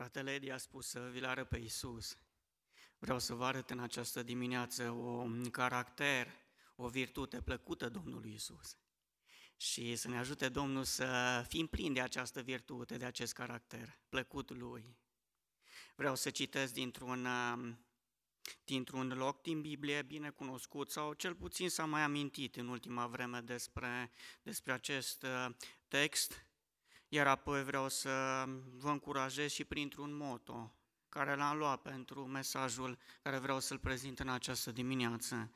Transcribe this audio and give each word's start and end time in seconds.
Fratele 0.00 0.34
Edi 0.34 0.50
a 0.50 0.56
spus 0.56 0.86
să 0.86 1.08
vi-l 1.12 1.24
arăt 1.24 1.48
pe 1.48 1.58
Iisus. 1.58 2.18
Vreau 2.98 3.18
să 3.18 3.34
vă 3.34 3.44
arăt 3.44 3.70
în 3.70 3.78
această 3.78 4.22
dimineață 4.22 4.90
un 4.90 5.50
caracter, 5.50 6.28
o 6.76 6.88
virtute 6.88 7.40
plăcută 7.42 7.88
Domnului 7.88 8.30
Iisus. 8.30 8.76
Și 9.56 9.96
să 9.96 10.08
ne 10.08 10.18
ajute 10.18 10.48
Domnul 10.48 10.84
să 10.84 11.44
fim 11.48 11.66
plini 11.66 11.94
de 11.94 12.00
această 12.00 12.40
virtute, 12.40 12.96
de 12.96 13.04
acest 13.04 13.32
caracter 13.32 13.98
plăcut 14.08 14.50
Lui. 14.50 14.96
Vreau 15.94 16.14
să 16.14 16.30
citesc 16.30 16.72
dintr-un, 16.72 17.28
dintr-un 18.64 19.08
loc 19.08 19.42
din 19.42 19.60
Biblie 19.60 20.02
bine 20.02 20.30
cunoscut 20.30 20.90
sau 20.90 21.12
cel 21.12 21.34
puțin 21.34 21.68
s-a 21.68 21.84
mai 21.84 22.02
amintit 22.02 22.56
în 22.56 22.68
ultima 22.68 23.06
vreme 23.06 23.40
despre, 23.40 24.10
despre 24.42 24.72
acest 24.72 25.22
uh, 25.22 25.46
text 25.88 26.44
iar 27.12 27.26
apoi 27.26 27.64
vreau 27.64 27.88
să 27.88 28.44
vă 28.78 28.90
încurajez 28.90 29.50
și 29.50 29.64
printr-un 29.64 30.16
moto 30.16 30.74
care 31.08 31.34
l-am 31.34 31.56
luat 31.56 31.82
pentru 31.82 32.26
mesajul 32.26 32.98
care 33.22 33.38
vreau 33.38 33.60
să-l 33.60 33.78
prezint 33.78 34.18
în 34.18 34.28
această 34.28 34.72
dimineață. 34.72 35.50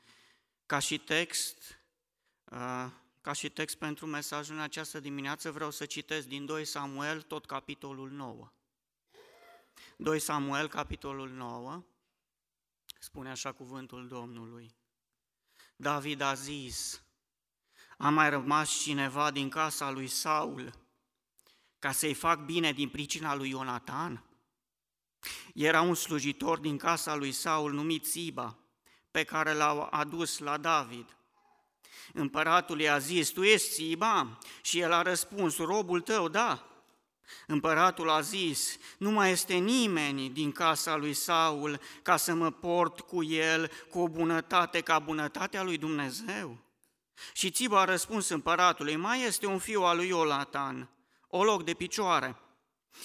Ca 0.65 0.79
și 0.79 0.97
text, 0.97 1.79
uh, 2.43 2.87
ca 3.21 3.33
și 3.33 3.49
text 3.49 3.75
pentru 3.75 4.05
mesajul 4.05 4.55
în 4.55 4.61
această 4.61 4.99
dimineață 4.99 5.51
vreau 5.51 5.71
să 5.71 5.85
citesc 5.85 6.27
din 6.27 6.45
2 6.45 6.65
Samuel 6.65 7.21
tot 7.21 7.45
capitolul 7.45 8.11
9. 8.11 8.53
2 9.97 10.19
Samuel, 10.19 10.67
capitolul 10.67 11.29
9, 11.29 11.83
spune 12.99 13.29
așa 13.29 13.51
cuvântul 13.51 14.07
Domnului. 14.07 14.75
David 15.75 16.21
a 16.21 16.33
zis, 16.33 17.03
a 17.97 18.09
mai 18.09 18.29
rămas 18.29 18.69
cineva 18.69 19.31
din 19.31 19.49
casa 19.49 19.89
lui 19.89 20.07
Saul 20.07 20.84
ca 21.85 21.91
să-i 21.91 22.13
fac 22.13 22.39
bine 22.39 22.71
din 22.71 22.89
pricina 22.89 23.35
lui 23.35 23.49
Ionatan? 23.49 24.23
Era 25.53 25.81
un 25.81 25.95
slujitor 25.95 26.57
din 26.57 26.77
casa 26.77 27.15
lui 27.15 27.31
Saul 27.31 27.73
numit 27.73 28.05
Siba, 28.05 28.57
pe 29.11 29.23
care 29.23 29.53
l-au 29.53 29.87
adus 29.91 30.37
la 30.37 30.57
David. 30.57 31.17
Împăratul 32.13 32.79
i-a 32.79 32.97
zis, 32.97 33.29
tu 33.29 33.43
ești 33.43 33.69
Siba? 33.69 34.37
Și 34.61 34.79
el 34.79 34.91
a 34.91 35.01
răspuns, 35.01 35.57
robul 35.57 36.01
tău, 36.01 36.27
da. 36.27 36.67
Împăratul 37.47 38.09
a 38.09 38.21
zis, 38.21 38.77
nu 38.97 39.11
mai 39.11 39.31
este 39.31 39.53
nimeni 39.53 40.29
din 40.29 40.51
casa 40.51 40.95
lui 40.95 41.13
Saul 41.13 41.79
ca 42.01 42.17
să 42.17 42.33
mă 42.33 42.51
port 42.51 42.99
cu 42.99 43.23
el 43.23 43.71
cu 43.89 43.99
o 43.99 44.07
bunătate 44.07 44.81
ca 44.81 44.99
bunătatea 44.99 45.63
lui 45.63 45.77
Dumnezeu. 45.77 46.57
Și 47.33 47.51
Țiba 47.51 47.81
a 47.81 47.85
răspuns 47.85 48.29
împăratului, 48.29 48.95
mai 48.95 49.21
este 49.21 49.45
un 49.45 49.59
fiu 49.59 49.81
al 49.81 49.95
lui 49.95 50.11
Olatan, 50.11 50.89
o 51.35 51.43
loc 51.43 51.63
de 51.63 51.73
picioare. 51.73 52.39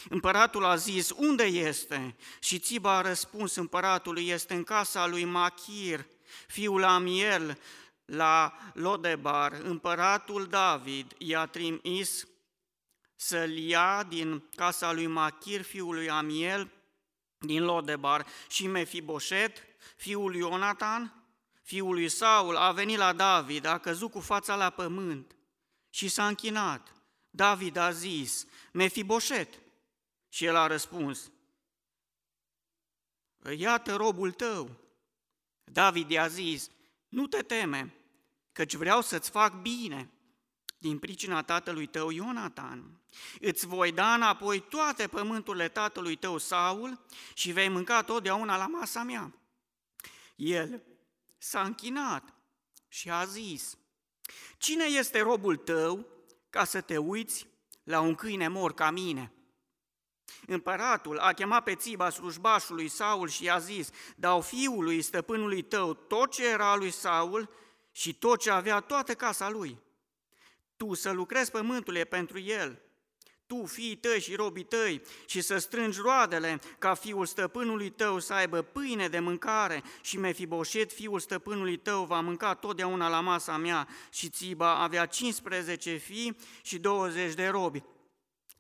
Împăratul 0.09 0.65
a 0.65 0.77
zis, 0.77 1.11
unde 1.17 1.45
este? 1.45 2.17
Și 2.41 2.59
Țiba 2.59 2.97
a 2.97 3.01
răspuns 3.01 3.55
împăratului, 3.55 4.29
este 4.29 4.55
în 4.55 4.63
casa 4.63 5.07
lui 5.07 5.25
Machir, 5.25 6.07
fiul 6.47 6.85
Amiel, 6.85 7.59
la 8.05 8.53
Lodebar. 8.75 9.53
Împăratul 9.53 10.47
David 10.47 11.15
i-a 11.19 11.47
trimis 11.47 12.27
să-l 13.17 13.57
ia 13.57 14.03
din 14.09 14.49
casa 14.55 14.93
lui 14.93 15.07
Machir, 15.07 15.63
fiul 15.63 15.95
lui 15.95 16.11
Amiel, 16.11 16.71
din 17.39 17.65
Lodebar, 17.65 18.27
și 18.49 18.67
Mefiboset, 18.67 19.63
fiul 19.97 20.31
lui 20.31 20.41
Ionatan, 20.41 21.25
fiul 21.63 21.95
lui 21.95 22.09
Saul, 22.09 22.57
a 22.57 22.73
venit 22.73 22.99
la 22.99 23.13
David, 23.13 23.65
a 23.65 23.79
căzut 23.79 24.11
cu 24.11 24.21
fața 24.21 24.57
la 24.57 24.71
pământ 24.71 25.37
și 25.91 26.09
s-a 26.09 26.27
închinat. 26.27 27.00
David 27.31 27.77
a 27.77 27.91
zis, 27.91 28.47
Mefiboset. 28.73 29.61
Și 30.29 30.45
el 30.45 30.57
a 30.57 30.67
răspuns, 30.67 31.31
Iată 33.57 33.95
robul 33.95 34.33
tău. 34.33 34.77
David 35.65 36.11
i-a 36.11 36.27
zis, 36.27 36.71
nu 37.09 37.27
te 37.27 37.43
teme, 37.43 37.95
căci 38.53 38.75
vreau 38.75 39.01
să-ți 39.01 39.31
fac 39.31 39.61
bine 39.61 40.11
din 40.79 40.99
pricina 40.99 41.43
tatălui 41.43 41.87
tău 41.87 42.11
Ionatan. 42.11 43.01
Îți 43.41 43.67
voi 43.67 43.93
da 43.93 44.15
înapoi 44.15 44.61
toate 44.61 45.07
pământurile 45.07 45.69
tatălui 45.69 46.17
tău 46.17 46.39
Saul 46.39 47.01
și 47.35 47.53
vei 47.53 47.69
mânca 47.69 48.03
totdeauna 48.03 48.57
la 48.57 48.67
masa 48.67 49.03
mea. 49.03 49.35
El 50.37 50.83
s-a 51.39 51.63
închinat 51.63 52.35
și 52.89 53.11
a 53.11 53.25
zis, 53.25 53.79
Cine 54.59 54.85
este 54.85 55.21
robul 55.21 55.57
tău 55.57 56.07
ca 56.51 56.65
să 56.65 56.81
te 56.81 56.97
uiți 56.97 57.47
la 57.83 58.01
un 58.01 58.15
câine 58.15 58.49
mor 58.49 58.75
ca 58.75 58.91
mine. 58.91 59.33
Împăratul 60.47 61.19
a 61.19 61.33
chemat 61.33 61.63
pe 61.63 61.75
țiba 61.75 62.11
slujbașului 62.11 62.89
Saul 62.89 63.29
și 63.29 63.45
i-a 63.45 63.59
zis, 63.59 63.91
dau 64.17 64.41
fiului 64.41 65.03
stăpânului 65.03 65.63
tău 65.63 65.95
tot 65.95 66.31
ce 66.31 66.49
era 66.49 66.77
lui 66.77 66.91
Saul 66.91 67.51
și 67.91 68.15
tot 68.15 68.41
ce 68.41 68.51
avea 68.51 68.81
toată 68.81 69.15
casa 69.15 69.49
lui. 69.49 69.79
Tu 70.77 70.95
să 70.95 71.11
lucrezi 71.11 71.51
pământul 71.51 72.07
pentru 72.07 72.39
el 72.39 72.83
tu, 73.51 73.65
fiii 73.67 73.97
tăi 73.97 74.21
și 74.21 74.35
robii 74.35 74.65
tăi, 74.65 75.03
și 75.27 75.41
să 75.41 75.59
strângi 75.59 76.01
roadele 76.01 76.61
ca 76.79 76.95
fiul 76.95 77.27
stăpânului 77.27 77.91
tău 77.91 78.19
să 78.19 78.33
aibă 78.33 78.63
pâine 78.63 79.09
de 79.09 79.19
mâncare 79.19 79.83
și 80.01 80.19
Mefiboșet, 80.19 80.93
fiul 80.93 81.19
stăpânului 81.19 81.77
tău, 81.77 82.05
va 82.05 82.21
mânca 82.21 82.55
totdeauna 82.55 83.09
la 83.09 83.21
masa 83.21 83.57
mea 83.57 83.89
și 84.11 84.29
Țiba 84.29 84.75
avea 84.75 85.07
15 85.07 85.97
fii 85.97 86.37
și 86.63 86.79
20 86.79 87.35
de 87.35 87.47
robi. 87.47 87.83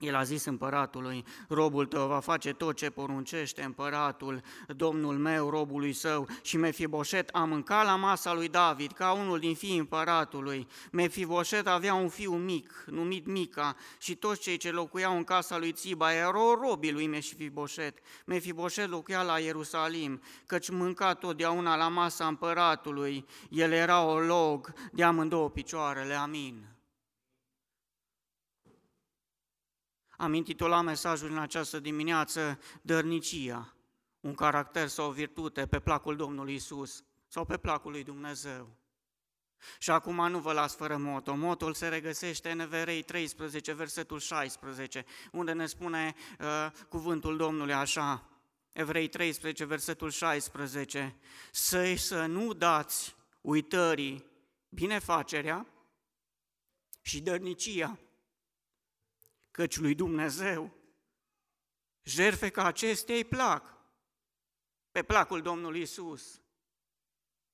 El 0.01 0.15
a 0.15 0.23
zis 0.23 0.45
împăratului, 0.45 1.25
robul 1.49 1.87
tău 1.87 2.07
va 2.07 2.21
face 2.21 2.53
tot 2.53 2.77
ce 2.77 2.91
poruncește 2.91 3.63
împăratul, 3.63 4.41
domnul 4.67 5.19
meu, 5.19 5.49
robului 5.49 5.93
său, 5.93 6.29
și 6.43 6.57
Mefiboset 6.57 7.29
a 7.33 7.45
mâncat 7.45 7.85
la 7.85 7.97
masa 7.97 8.35
lui 8.35 8.49
David, 8.49 8.93
ca 8.93 9.13
unul 9.13 9.39
din 9.39 9.55
fiii 9.55 9.79
împăratului. 9.79 10.67
Mefiboset 10.93 11.67
avea 11.67 11.95
un 11.95 12.09
fiu 12.09 12.33
mic, 12.33 12.85
numit 12.87 13.27
Mica, 13.27 13.77
și 13.99 14.15
toți 14.15 14.41
cei 14.41 14.57
ce 14.57 14.71
locuiau 14.71 15.17
în 15.17 15.25
casa 15.25 15.59
lui 15.59 15.73
Țiba 15.73 16.15
erau 16.15 16.55
robii 16.55 16.93
lui 16.93 17.07
Mefiboset. 17.07 17.99
Mefiboset 18.27 18.89
locuia 18.89 19.23
la 19.23 19.39
Ierusalim, 19.39 20.21
căci 20.47 20.71
mânca 20.71 21.15
totdeauna 21.15 21.77
la 21.77 21.89
masa 21.89 22.27
împăratului. 22.27 23.27
El 23.49 23.73
era 23.73 24.03
o 24.03 24.19
log 24.19 24.73
de 24.93 25.05
amândouă 25.05 25.51
picioarele, 25.51 26.15
amin. 26.15 26.79
Am 30.21 30.35
intitulat 30.35 30.85
mesajul 30.85 31.31
în 31.31 31.39
această 31.39 31.81
dimineață 31.81 32.59
Dărnicia, 32.83 33.75
un 34.21 34.35
caracter 34.35 34.89
sau 34.89 35.09
o 35.09 35.13
virtute 35.13 35.67
pe 35.67 35.79
placul 35.79 36.17
Domnului 36.17 36.55
Isus 36.55 37.05
sau 37.29 37.45
pe 37.45 37.57
placul 37.57 37.91
lui 37.91 38.03
Dumnezeu. 38.03 38.69
Și 39.79 39.91
acum 39.91 40.29
nu 40.29 40.39
vă 40.39 40.53
las 40.53 40.77
fără 40.77 40.97
moto. 40.97 41.35
Motul 41.35 41.75
se 41.75 41.89
regăsește 41.89 42.51
în 42.51 42.61
Evrei 42.61 43.03
13, 43.03 43.73
versetul 43.73 44.19
16, 44.19 45.05
unde 45.33 45.53
ne 45.53 45.67
spune 45.67 46.15
uh, 46.41 46.71
cuvântul 46.89 47.37
Domnului 47.37 47.75
așa, 47.75 48.29
Evrei 48.73 49.09
13, 49.09 49.65
versetul 49.65 50.11
16, 50.11 51.17
să 51.53 51.95
să 51.97 52.27
nu 52.27 52.53
dați 52.53 53.17
uitării 53.41 54.25
binefacerea 54.69 55.67
și 57.01 57.21
dărnicia, 57.21 57.99
căci 59.61 59.77
lui 59.77 59.95
Dumnezeu 59.95 60.73
jerfe 62.03 62.49
ca 62.49 62.65
acestea 62.65 63.15
îi 63.15 63.25
plac. 63.25 63.79
Pe 64.91 65.03
placul 65.03 65.43
Domnului 65.43 65.81
Isus 65.81 66.41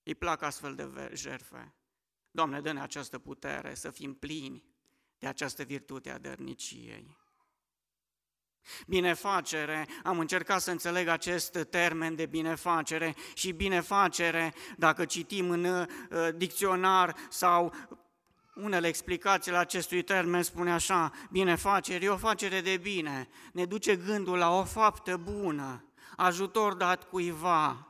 îi 0.02 0.14
plac 0.14 0.42
astfel 0.42 0.74
de 0.74 1.10
jerfe. 1.14 1.74
Doamne, 2.30 2.60
dă-ne 2.60 2.80
această 2.80 3.18
putere 3.18 3.74
să 3.74 3.90
fim 3.90 4.14
plini 4.14 4.64
de 5.18 5.26
această 5.26 5.62
virtute 5.62 6.10
a 6.10 6.18
dărniciei. 6.18 7.16
Binefacere, 8.86 9.88
am 10.02 10.18
încercat 10.18 10.60
să 10.60 10.70
înțeleg 10.70 11.08
acest 11.08 11.66
termen 11.70 12.14
de 12.14 12.26
binefacere 12.26 13.14
și 13.34 13.52
binefacere, 13.52 14.54
dacă 14.76 15.04
citim 15.04 15.50
în 15.50 15.64
uh, 15.64 15.86
dicționar 16.36 17.16
sau 17.28 17.74
unele 18.56 18.86
explicații 18.86 19.52
la 19.52 19.58
acestui 19.58 20.02
termen 20.02 20.42
spune 20.42 20.72
așa, 20.72 21.12
binefacere 21.30 22.04
e 22.04 22.08
o 22.08 22.16
facere 22.16 22.60
de 22.60 22.76
bine, 22.76 23.28
ne 23.52 23.64
duce 23.64 23.96
gândul 23.96 24.38
la 24.38 24.58
o 24.58 24.64
faptă 24.64 25.16
bună, 25.16 25.84
ajutor 26.16 26.74
dat 26.74 27.04
cuiva, 27.04 27.88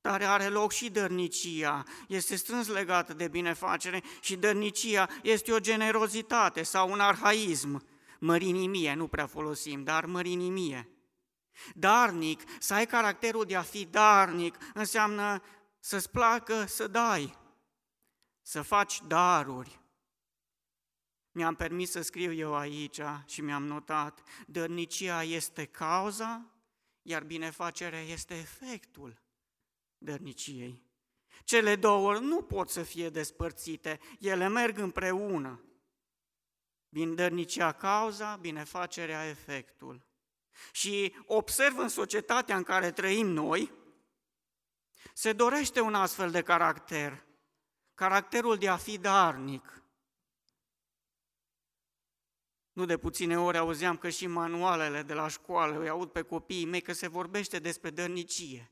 dar 0.00 0.22
are 0.22 0.48
loc 0.48 0.72
și 0.72 0.90
dărnicia, 0.90 1.82
este 2.08 2.36
strâns 2.36 2.68
legată 2.68 3.14
de 3.14 3.28
binefacere 3.28 4.02
și 4.20 4.36
dărnicia 4.36 5.08
este 5.22 5.52
o 5.52 5.58
generozitate 5.58 6.62
sau 6.62 6.90
un 6.90 7.00
arhaism, 7.00 7.86
mărinimie, 8.18 8.94
nu 8.94 9.06
prea 9.06 9.26
folosim, 9.26 9.84
dar 9.84 10.04
mărinimie. 10.04 10.88
Darnic, 11.74 12.42
să 12.58 12.74
ai 12.74 12.86
caracterul 12.86 13.44
de 13.44 13.56
a 13.56 13.62
fi 13.62 13.84
darnic, 13.84 14.56
înseamnă 14.74 15.42
să-ți 15.80 16.10
placă 16.10 16.64
să 16.66 16.86
dai, 16.86 17.38
să 18.42 18.62
faci 18.62 19.00
daruri, 19.06 19.80
mi-am 21.36 21.54
permis 21.54 21.90
să 21.90 22.00
scriu 22.00 22.32
eu 22.32 22.54
aici 22.54 23.00
și 23.26 23.40
mi-am 23.40 23.64
notat, 23.64 24.22
dărnicia 24.46 25.22
este 25.22 25.64
cauza 25.64 26.50
iar 27.06 27.24
binefacerea 27.24 28.00
este 28.00 28.34
efectul 28.34 29.22
dărniciei. 29.98 30.82
Cele 31.44 31.76
două 31.76 32.18
nu 32.18 32.42
pot 32.42 32.68
să 32.68 32.82
fie 32.82 33.10
despărțite, 33.10 34.00
ele 34.20 34.48
merg 34.48 34.78
împreună. 34.78 35.60
Dărnicia 36.88 37.72
cauza, 37.72 38.36
binefacerea 38.36 39.28
efectul. 39.28 40.06
Și 40.72 41.16
observ 41.26 41.78
în 41.78 41.88
societatea 41.88 42.56
în 42.56 42.62
care 42.62 42.92
trăim 42.92 43.26
noi, 43.26 43.72
se 45.14 45.32
dorește 45.32 45.80
un 45.80 45.94
astfel 45.94 46.30
de 46.30 46.42
caracter, 46.42 47.26
caracterul 47.94 48.56
de 48.56 48.68
a 48.68 48.76
fi 48.76 48.98
darnic. 48.98 49.82
Nu 52.76 52.84
de 52.84 52.96
puține 52.96 53.38
ori 53.38 53.58
auzeam 53.58 53.96
că 53.96 54.08
și 54.08 54.26
manualele 54.26 55.02
de 55.02 55.14
la 55.14 55.28
școală 55.28 55.80
îi 55.80 55.88
aud 55.88 56.08
pe 56.08 56.22
copiii 56.22 56.64
mei 56.64 56.80
că 56.80 56.92
se 56.92 57.08
vorbește 57.08 57.58
despre 57.58 57.90
dărnicie 57.90 58.70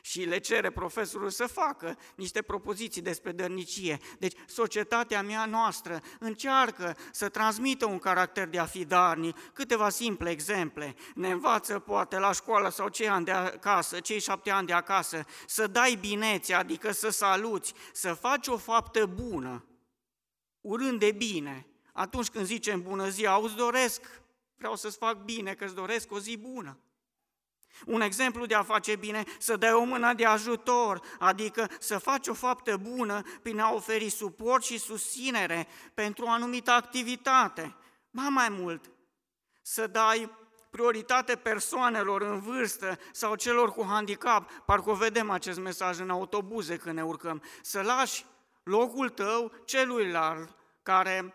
și 0.00 0.24
le 0.24 0.38
cere 0.38 0.70
profesorul 0.70 1.30
să 1.30 1.46
facă 1.46 1.98
niște 2.14 2.42
propoziții 2.42 3.02
despre 3.02 3.32
dărnicie. 3.32 3.98
Deci 4.18 4.36
societatea 4.46 5.22
mea 5.22 5.44
noastră 5.44 6.00
încearcă 6.18 6.96
să 7.12 7.28
transmită 7.28 7.86
un 7.86 7.98
caracter 7.98 8.48
de 8.48 8.58
a 8.58 8.64
fi 8.64 8.84
darnic. 8.84 9.52
Câteva 9.52 9.88
simple 9.88 10.30
exemple. 10.30 10.94
Ne 11.14 11.30
învață 11.30 11.78
poate 11.78 12.18
la 12.18 12.32
școală 12.32 12.68
sau 12.68 12.88
cei 12.88 13.08
ani 13.08 13.24
de 13.24 13.30
acasă, 13.30 14.00
cei 14.00 14.20
șapte 14.20 14.50
ani 14.50 14.66
de 14.66 14.72
acasă, 14.72 15.24
să 15.46 15.66
dai 15.66 15.98
binețe, 16.00 16.54
adică 16.54 16.92
să 16.92 17.08
saluți, 17.08 17.74
să 17.92 18.12
faci 18.12 18.46
o 18.46 18.56
faptă 18.56 19.06
bună, 19.06 19.64
urând 20.60 20.98
de 20.98 21.12
bine. 21.12 21.66
Atunci 21.96 22.28
când 22.28 22.46
zicem 22.46 22.82
bună 22.82 23.08
zi, 23.08 23.26
auzi, 23.26 23.54
doresc, 23.54 24.22
vreau 24.56 24.76
să-ți 24.76 24.96
fac 24.96 25.16
bine, 25.16 25.54
că 25.54 25.64
îți 25.64 25.74
doresc 25.74 26.12
o 26.12 26.18
zi 26.18 26.36
bună. 26.36 26.78
Un 27.86 28.00
exemplu 28.00 28.46
de 28.46 28.54
a 28.54 28.62
face 28.62 28.96
bine, 28.96 29.24
să 29.38 29.56
dai 29.56 29.72
o 29.72 29.84
mână 29.84 30.12
de 30.12 30.24
ajutor, 30.24 31.00
adică 31.18 31.70
să 31.78 31.98
faci 31.98 32.28
o 32.28 32.34
faptă 32.34 32.76
bună 32.76 33.22
prin 33.42 33.58
a 33.58 33.72
oferi 33.72 34.08
suport 34.08 34.64
și 34.64 34.78
susținere 34.78 35.68
pentru 35.94 36.24
o 36.24 36.30
anumită 36.30 36.70
activitate. 36.70 37.76
Ba 38.10 38.28
mai 38.28 38.48
mult, 38.48 38.90
să 39.62 39.86
dai 39.86 40.30
prioritate 40.70 41.36
persoanelor 41.36 42.22
în 42.22 42.40
vârstă 42.40 42.98
sau 43.12 43.34
celor 43.34 43.72
cu 43.72 43.84
handicap, 43.88 44.50
parcă 44.50 44.90
o 44.90 44.94
vedem 44.94 45.30
acest 45.30 45.58
mesaj 45.58 45.98
în 45.98 46.10
autobuze 46.10 46.76
când 46.76 46.94
ne 46.94 47.04
urcăm, 47.04 47.42
să 47.62 47.80
lași 47.80 48.26
locul 48.62 49.08
tău 49.08 49.52
celuilalt 49.64 50.56
care 50.82 51.34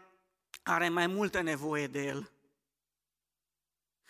are 0.70 0.90
mai 0.90 1.08
multă 1.08 1.42
nevoie 1.42 1.88
de 1.88 2.04
el. 2.04 2.32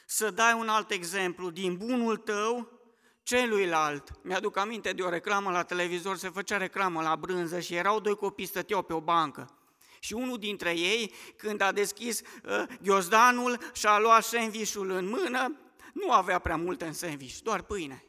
Să 0.05 0.31
dai 0.31 0.53
un 0.53 0.69
alt 0.69 0.91
exemplu 0.91 1.49
din 1.49 1.77
bunul 1.77 2.17
tău 2.17 2.79
celuilalt. 3.23 4.23
Mi-aduc 4.23 4.57
aminte 4.57 4.93
de 4.93 5.01
o 5.01 5.09
reclamă 5.09 5.51
la 5.51 5.63
televizor, 5.63 6.17
se 6.17 6.29
făcea 6.29 6.57
reclamă 6.57 7.01
la 7.01 7.15
brânză 7.15 7.59
și 7.59 7.75
erau 7.75 7.99
doi 7.99 8.15
copii 8.15 8.45
stăteau 8.45 8.81
pe 8.81 8.93
o 8.93 9.01
bancă. 9.01 9.53
Și 9.99 10.13
unul 10.13 10.37
dintre 10.37 10.77
ei, 10.77 11.13
când 11.37 11.61
a 11.61 11.71
deschis 11.71 12.21
uh, 12.21 12.63
ghiozdanul 12.81 13.57
și 13.73 13.85
a 13.85 13.99
luat 13.99 14.23
sandvișul 14.23 14.89
în 14.89 15.05
mână, 15.05 15.59
nu 15.93 16.11
avea 16.11 16.39
prea 16.39 16.57
multe 16.57 16.85
în 16.85 16.93
sandviș, 16.93 17.39
doar 17.39 17.61
pâine. 17.61 18.03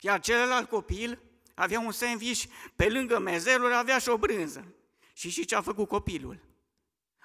Iar 0.00 0.20
celălalt 0.20 0.68
copil 0.68 1.22
avea 1.54 1.80
un 1.80 1.92
sandviș, 1.92 2.44
pe 2.76 2.88
lângă 2.88 3.18
mezelul 3.18 3.72
avea 3.72 3.98
și 3.98 4.08
o 4.08 4.18
brânză. 4.18 4.74
Și 5.12 5.30
și 5.30 5.44
ce 5.44 5.54
a 5.54 5.60
făcut 5.60 5.88
copilul? 5.88 6.51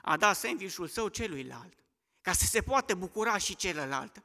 A 0.07 0.18
dat 0.18 0.36
sandvișul 0.36 0.88
său 0.88 1.07
celuilalt 1.07 1.74
ca 2.21 2.31
să 2.31 2.45
se 2.45 2.62
poată 2.62 2.95
bucura 2.95 3.38
și 3.38 3.56
celălalt. 3.56 4.24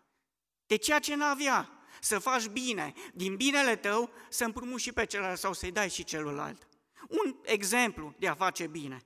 De 0.66 0.76
ceea 0.76 0.98
ce 0.98 1.14
n-avea, 1.14 1.70
să 2.00 2.18
faci 2.18 2.46
bine, 2.46 2.92
din 3.14 3.36
binele 3.36 3.76
tău 3.76 4.10
să 4.28 4.44
împrumuți 4.44 4.82
și 4.82 4.92
pe 4.92 5.06
celălalt 5.06 5.38
sau 5.38 5.52
să-i 5.52 5.72
dai 5.72 5.90
și 5.90 6.04
celălalt. 6.04 6.68
Un 7.08 7.36
exemplu 7.42 8.14
de 8.18 8.28
a 8.28 8.34
face 8.34 8.66
bine. 8.66 9.02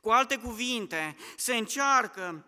Cu 0.00 0.10
alte 0.10 0.36
cuvinte, 0.36 1.16
se 1.36 1.56
încearcă 1.56 2.46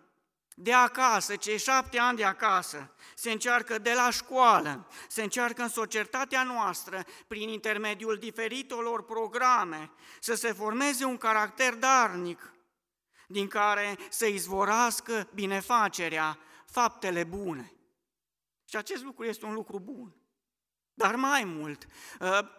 de 0.55 0.73
acasă, 0.73 1.35
cei 1.35 1.57
șapte 1.57 1.99
ani 1.99 2.17
de 2.17 2.23
acasă, 2.23 2.95
se 3.15 3.31
încearcă 3.31 3.77
de 3.77 3.93
la 3.93 4.09
școală, 4.09 4.87
se 5.07 5.23
încearcă 5.23 5.61
în 5.61 5.69
societatea 5.69 6.43
noastră, 6.43 7.05
prin 7.27 7.49
intermediul 7.49 8.17
diferitelor 8.17 9.03
programe, 9.03 9.91
să 10.19 10.35
se 10.35 10.53
formeze 10.53 11.05
un 11.05 11.17
caracter 11.17 11.73
darnic, 11.73 12.51
din 13.27 13.47
care 13.47 13.97
să 14.09 14.25
izvorască 14.25 15.27
binefacerea, 15.33 16.39
faptele 16.65 17.23
bune. 17.23 17.71
Și 18.65 18.75
acest 18.75 19.03
lucru 19.03 19.25
este 19.25 19.45
un 19.45 19.53
lucru 19.53 19.79
bun. 19.79 20.15
Dar 20.93 21.15
mai 21.15 21.43
mult, 21.43 21.87
ă, 22.21 22.49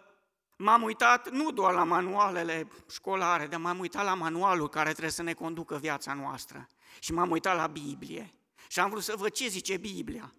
m-am 0.57 0.83
uitat 0.83 1.29
nu 1.29 1.51
doar 1.51 1.73
la 1.73 1.83
manualele 1.83 2.67
școlare, 2.89 3.47
dar 3.47 3.59
m-am 3.59 3.79
uitat 3.79 4.03
la 4.03 4.13
manualul 4.13 4.69
care 4.69 4.89
trebuie 4.89 5.11
să 5.11 5.23
ne 5.23 5.33
conducă 5.33 5.77
viața 5.77 6.13
noastră. 6.13 6.67
Și 6.99 7.13
m-am 7.13 7.31
uitat 7.31 7.55
la 7.55 7.67
Biblie. 7.67 8.33
Și 8.67 8.79
am 8.79 8.89
vrut 8.89 9.03
să 9.03 9.15
văd 9.17 9.31
ce 9.31 9.47
zice 9.47 9.77
Biblia. 9.77 10.33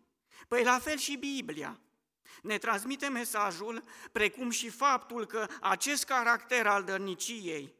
Păi 0.48 0.64
la 0.64 0.78
fel 0.78 0.96
și 0.96 1.16
Biblia. 1.16 1.80
Ne 2.42 2.58
transmite 2.58 3.08
mesajul, 3.08 3.82
precum 4.12 4.50
și 4.50 4.68
faptul 4.68 5.26
că 5.26 5.46
acest 5.60 6.04
caracter 6.04 6.66
al 6.66 6.84
dărniciei 6.84 7.74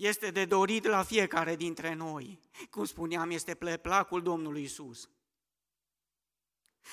este 0.00 0.30
de 0.30 0.44
dorit 0.44 0.84
la 0.84 1.02
fiecare 1.02 1.56
dintre 1.56 1.94
noi. 1.94 2.40
Cum 2.70 2.84
spuneam, 2.84 3.30
este 3.30 3.54
placul 3.82 4.22
Domnului 4.22 4.62
Isus. 4.62 5.08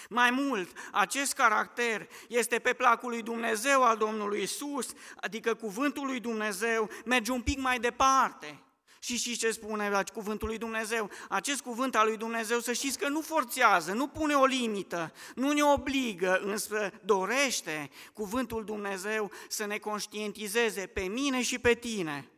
Mai 0.10 0.32
mult, 0.32 0.78
acest 0.92 1.34
caracter 1.34 2.08
este 2.28 2.60
pe 2.60 2.74
placul 2.74 3.10
lui 3.10 3.22
Dumnezeu 3.22 3.84
al 3.84 3.98
Domnului 3.98 4.42
Isus, 4.42 4.94
adică 5.16 5.54
cuvântul 5.54 6.06
lui 6.06 6.20
Dumnezeu 6.20 6.90
merge 7.06 7.32
un 7.32 7.42
pic 7.42 7.60
mai 7.60 7.80
departe. 7.80 8.62
Și 9.00 9.18
și 9.18 9.38
ce 9.38 9.52
spune 9.52 9.90
la 9.90 10.04
cuvântul 10.04 10.48
lui 10.48 10.58
Dumnezeu? 10.58 11.10
Acest 11.30 11.62
cuvânt 11.62 11.96
al 11.96 12.08
lui 12.08 12.18
Dumnezeu, 12.18 12.60
să 12.60 12.74
știți 12.74 13.00
că 13.00 13.08
nu 13.08 13.22
forțează, 13.22 13.94
nu 13.94 14.08
pune 14.08 14.34
o 14.34 14.46
limită, 14.46 15.14
nu 15.36 15.52
ne 15.52 15.64
obligă, 15.64 16.40
însă 16.44 16.92
dorește 17.04 17.90
cuvântul 18.14 18.64
Dumnezeu 18.64 19.32
să 19.48 19.66
ne 19.66 19.78
conștientizeze 19.78 20.88
pe 20.88 21.02
mine 21.02 21.42
și 21.42 21.60
pe 21.60 21.74
tine 21.74 22.32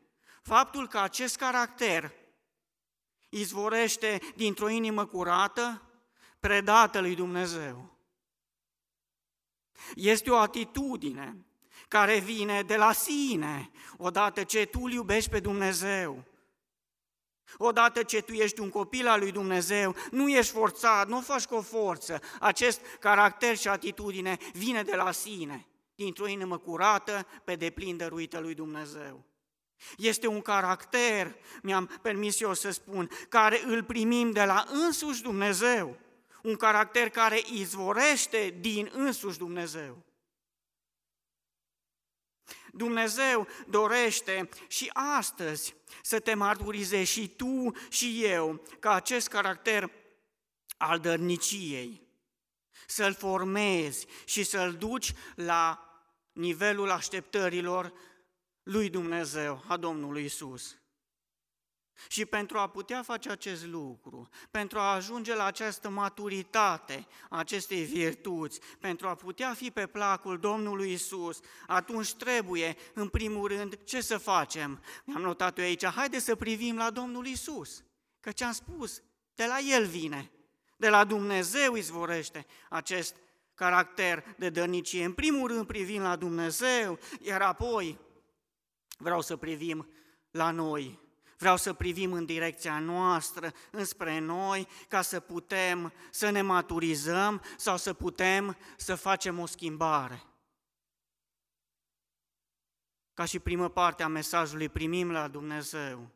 Faptul 0.49 0.87
că 0.87 0.99
acest 0.99 1.35
caracter 1.35 2.11
izvorește 3.29 4.19
dintr-o 4.35 4.69
inimă 4.69 5.05
curată, 5.05 5.81
predată 6.39 6.99
lui 6.99 7.15
Dumnezeu. 7.15 7.97
Este 9.95 10.31
o 10.31 10.37
atitudine 10.37 11.45
care 11.87 12.19
vine 12.19 12.61
de 12.61 12.75
la 12.75 12.91
sine, 12.91 13.71
odată 13.97 14.43
ce 14.43 14.65
tu 14.65 14.79
îl 14.81 14.91
iubești 14.91 15.29
pe 15.29 15.39
Dumnezeu. 15.39 16.23
Odată 17.57 18.03
ce 18.03 18.21
tu 18.21 18.33
ești 18.33 18.59
un 18.59 18.69
copil 18.69 19.07
al 19.07 19.19
lui 19.19 19.31
Dumnezeu, 19.31 19.95
nu 20.11 20.29
ești 20.29 20.51
forțat, 20.53 21.07
nu 21.07 21.21
faci 21.21 21.45
cu 21.45 21.55
o 21.55 21.61
forță. 21.61 22.21
Acest 22.39 22.81
caracter 22.99 23.57
și 23.57 23.67
atitudine 23.67 24.37
vine 24.53 24.83
de 24.83 24.95
la 24.95 25.11
sine, 25.11 25.67
dintr-o 25.95 26.27
inimă 26.27 26.57
curată, 26.57 27.27
pe 27.43 27.55
deplin 27.55 27.97
dăruită 27.97 28.39
lui 28.39 28.53
Dumnezeu. 28.53 29.29
Este 29.97 30.27
un 30.27 30.41
caracter, 30.41 31.35
mi-am 31.61 31.99
permis 32.01 32.41
eu 32.41 32.53
să 32.53 32.69
spun, 32.69 33.09
care 33.29 33.61
îl 33.65 33.83
primim 33.83 34.31
de 34.31 34.43
la 34.43 34.65
însuși 34.67 35.21
Dumnezeu. 35.21 35.97
Un 36.43 36.55
caracter 36.55 37.09
care 37.09 37.41
izvorește 37.51 38.55
din 38.59 38.91
însuși 38.93 39.37
Dumnezeu. 39.37 40.03
Dumnezeu 42.71 43.47
dorește 43.67 44.49
și 44.67 44.89
astăzi 44.93 45.75
să 46.01 46.19
te 46.19 46.33
mărturizezi 46.33 47.11
și 47.11 47.27
tu 47.27 47.71
și 47.89 48.25
eu 48.25 48.61
ca 48.79 48.93
acest 48.93 49.27
caracter 49.27 49.91
al 50.77 50.99
dărniciei, 50.99 52.01
să-l 52.87 53.13
formezi 53.13 54.05
și 54.25 54.43
să-l 54.43 54.73
duci 54.73 55.13
la 55.35 55.83
nivelul 56.31 56.89
așteptărilor 56.89 57.93
lui 58.69 58.89
Dumnezeu, 58.89 59.63
a 59.67 59.77
Domnului 59.77 60.23
Isus. 60.23 60.77
Și 62.07 62.25
pentru 62.25 62.57
a 62.57 62.69
putea 62.69 63.03
face 63.03 63.29
acest 63.29 63.65
lucru, 63.65 64.29
pentru 64.51 64.79
a 64.79 64.93
ajunge 64.93 65.35
la 65.35 65.45
această 65.45 65.89
maturitate 65.89 67.07
a 67.29 67.37
acestei 67.37 67.83
virtuți, 67.83 68.59
pentru 68.79 69.07
a 69.07 69.15
putea 69.15 69.53
fi 69.53 69.71
pe 69.71 69.87
placul 69.87 70.39
Domnului 70.39 70.91
Isus, 70.91 71.39
atunci 71.67 72.13
trebuie, 72.13 72.75
în 72.93 73.07
primul 73.07 73.47
rând, 73.47 73.83
ce 73.83 74.01
să 74.01 74.17
facem? 74.17 74.83
Mi-am 75.03 75.21
notat 75.21 75.57
eu 75.57 75.63
aici, 75.63 75.85
haide 75.85 76.19
să 76.19 76.35
privim 76.35 76.77
la 76.77 76.89
Domnul 76.89 77.25
Isus, 77.25 77.83
că 78.19 78.31
ce 78.31 78.43
am 78.43 78.51
spus, 78.51 79.01
de 79.35 79.45
la 79.45 79.59
El 79.59 79.85
vine, 79.85 80.31
de 80.77 80.89
la 80.89 81.03
Dumnezeu 81.03 81.75
izvorește 81.75 82.45
acest 82.69 83.15
caracter 83.53 84.35
de 84.37 84.49
dărnicie. 84.49 85.05
În 85.05 85.13
primul 85.13 85.47
rând 85.47 85.67
privim 85.67 86.01
la 86.01 86.15
Dumnezeu, 86.15 86.99
iar 87.19 87.41
apoi 87.41 88.07
vreau 88.99 89.21
să 89.21 89.35
privim 89.35 89.89
la 90.31 90.51
noi. 90.51 90.99
Vreau 91.37 91.57
să 91.57 91.73
privim 91.73 92.13
în 92.13 92.25
direcția 92.25 92.79
noastră, 92.79 93.53
înspre 93.71 94.19
noi, 94.19 94.67
ca 94.87 95.01
să 95.01 95.19
putem 95.19 95.93
să 96.11 96.29
ne 96.29 96.41
maturizăm 96.41 97.41
sau 97.57 97.77
să 97.77 97.93
putem 97.93 98.57
să 98.77 98.95
facem 98.95 99.39
o 99.39 99.45
schimbare. 99.45 100.23
Ca 103.13 103.25
și 103.25 103.39
primă 103.39 103.69
parte 103.69 104.03
a 104.03 104.07
mesajului, 104.07 104.69
primim 104.69 105.11
la 105.11 105.27
Dumnezeu. 105.27 106.09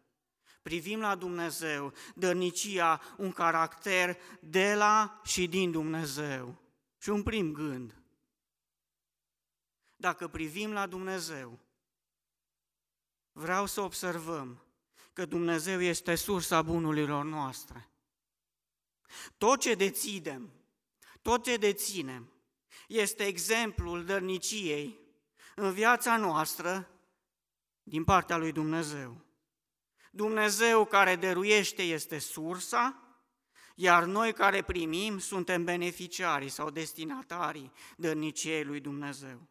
Privim 0.62 1.00
la 1.00 1.16
Dumnezeu, 1.16 1.94
dărnicia, 2.16 3.02
un 3.18 3.32
caracter 3.32 4.18
de 4.40 4.74
la 4.74 5.22
și 5.24 5.48
din 5.48 5.72
Dumnezeu. 5.72 6.56
Și 6.98 7.10
un 7.10 7.24
prim 7.24 7.52
gând. 7.52 7.96
Dacă 9.96 10.28
privim 10.28 10.72
la 10.72 10.88
Dumnezeu, 10.88 11.60
vreau 13.34 13.66
să 13.66 13.82
observăm 13.82 14.64
că 15.14 15.26
Dumnezeu 15.26 15.82
este 15.82 16.16
sursa 16.16 16.62
bunurilor 16.62 17.24
noastre. 17.24 17.90
Tot 19.38 19.60
ce 19.60 19.74
deținem, 19.74 20.52
tot 21.22 21.44
ce 21.44 21.58
deținem, 21.58 22.32
este 22.88 23.26
exemplul 23.26 24.06
dărniciei 24.06 25.00
în 25.56 25.74
viața 25.74 26.18
noastră 26.18 26.90
din 27.84 28.04
partea 28.04 28.38
lui 28.38 28.52
Dumnezeu. 28.52 29.22
Dumnezeu 30.12 30.86
care 30.86 31.16
dăruiește 31.16 31.82
este 31.82 32.20
sursa, 32.20 32.98
iar 33.76 34.04
noi 34.04 34.34
care 34.34 34.62
primim 34.62 35.20
suntem 35.20 35.64
beneficiarii 35.64 36.50
sau 36.50 36.70
destinatarii 36.70 37.72
dărniciei 37.98 38.64
lui 38.64 38.80
Dumnezeu. 38.80 39.48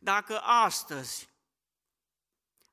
Dacă 0.00 0.38
astăzi 0.40 1.28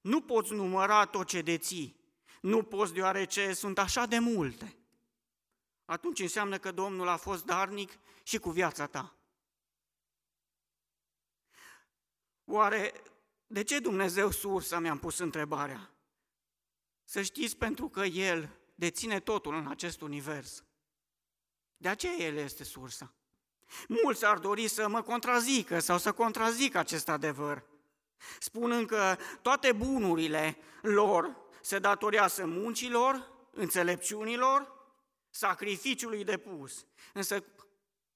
nu 0.04 0.22
poți 0.22 0.54
număra 0.54 1.06
tot 1.06 1.28
ce 1.28 1.42
deții, 1.42 1.96
nu 2.42 2.64
poți 2.64 2.94
deoarece 2.94 3.54
sunt 3.54 3.78
așa 3.78 4.06
de 4.06 4.20
multe, 4.20 4.76
atunci 5.86 6.20
înseamnă 6.20 6.58
că 6.58 6.72
Domnul 6.72 7.08
a 7.08 7.18
fost 7.18 7.46
darnic 7.46 8.00
și 8.24 8.38
cu 8.38 8.50
viața 8.50 8.88
ta. 8.88 9.16
Oare 12.46 12.94
de 13.48 13.64
ce 13.64 13.80
Dumnezeu 13.80 14.32
sursa, 14.32 14.80
mi-am 14.80 15.00
pus 15.00 15.18
întrebarea? 15.18 15.92
Să 17.04 17.22
știți, 17.22 17.58
pentru 17.58 17.90
că 17.90 18.04
El 18.06 18.50
deține 18.76 19.20
totul 19.20 19.56
în 19.56 19.68
acest 19.68 20.02
univers. 20.02 20.64
De 21.78 21.88
aceea 21.88 22.14
El 22.14 22.36
este 22.36 22.64
sursa. 22.64 23.14
Mulți 23.88 24.26
ar 24.26 24.40
dori 24.40 24.68
să 24.68 24.88
mă 24.88 25.02
contrazică 25.02 25.80
sau 25.80 25.98
să 25.98 26.12
contrazică 26.12 26.78
acest 26.78 27.10
adevăr, 27.10 27.73
spunând 28.40 28.88
că 28.88 29.18
toate 29.42 29.72
bunurile 29.72 30.58
lor 30.82 31.36
se 31.62 31.80
datorează 31.80 32.46
muncilor, 32.46 33.32
înțelepciunilor, 33.52 34.72
sacrificiului 35.30 36.24
depus. 36.24 36.86
Însă 37.14 37.44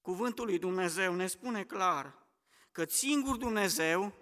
cuvântul 0.00 0.46
lui 0.46 0.58
Dumnezeu 0.58 1.14
ne 1.14 1.26
spune 1.26 1.64
clar 1.64 2.26
că 2.72 2.84
singur 2.88 3.36
Dumnezeu 3.36 4.12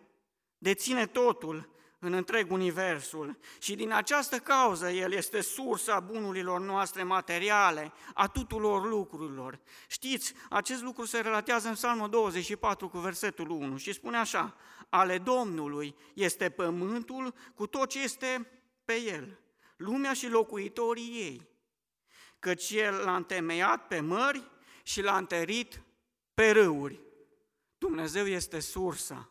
deține 0.59 1.07
totul 1.07 1.77
în 1.99 2.13
întreg 2.13 2.51
universul 2.51 3.39
și 3.59 3.75
din 3.75 3.93
această 3.93 4.39
cauză 4.39 4.91
El 4.91 5.13
este 5.13 5.41
sursa 5.41 6.01
bunurilor 6.01 6.61
noastre 6.61 7.03
materiale, 7.03 7.93
a 8.15 8.27
tuturor 8.29 8.89
lucrurilor. 8.89 9.61
Știți, 9.89 10.35
acest 10.51 10.83
lucru 10.83 11.05
se 11.05 11.21
relatează 11.21 11.69
în 11.69 11.75
Psalmul 11.75 12.09
24 12.09 12.89
cu 12.89 12.99
versetul 12.99 13.51
1 13.51 13.77
și 13.77 13.93
spune 13.93 14.17
așa, 14.17 14.57
ale 14.89 15.19
Domnului 15.19 15.97
este 16.15 16.51
pământul 16.51 17.35
cu 17.55 17.67
tot 17.67 17.89
ce 17.89 18.03
este 18.03 18.51
pe 18.85 19.01
el, 19.01 19.41
lumea 19.77 20.13
și 20.13 20.29
locuitorii 20.29 21.11
ei, 21.11 21.49
căci 22.39 22.71
El 22.71 22.95
l-a 22.95 23.17
întemeiat 23.17 23.87
pe 23.87 24.01
mări 24.01 24.51
și 24.83 25.03
l-a 25.03 25.17
întărit 25.17 25.83
pe 26.35 26.51
râuri. 26.51 27.01
Dumnezeu 27.79 28.27
este 28.27 28.61
sursa 28.61 29.31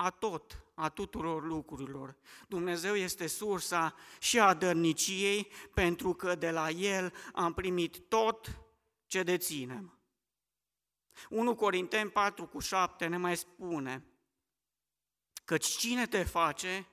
a 0.00 0.10
tot, 0.10 0.64
a 0.74 0.88
tuturor 0.88 1.44
lucrurilor. 1.44 2.16
Dumnezeu 2.48 2.94
este 2.94 3.26
sursa 3.26 3.94
și 4.18 4.40
a 4.40 4.54
dărniciei, 4.54 5.52
pentru 5.74 6.14
că 6.14 6.34
de 6.34 6.50
la 6.50 6.70
El 6.70 7.12
am 7.32 7.52
primit 7.52 7.98
tot 8.08 8.60
ce 9.06 9.22
deținem. 9.22 9.98
1 11.28 11.54
Corinteni 11.54 12.10
4 12.10 12.46
cu 12.46 12.58
7 12.58 13.06
ne 13.06 13.16
mai 13.16 13.36
spune, 13.36 14.04
căci 15.50 15.66
cine 15.66 16.06
te 16.06 16.24
face 16.24 16.86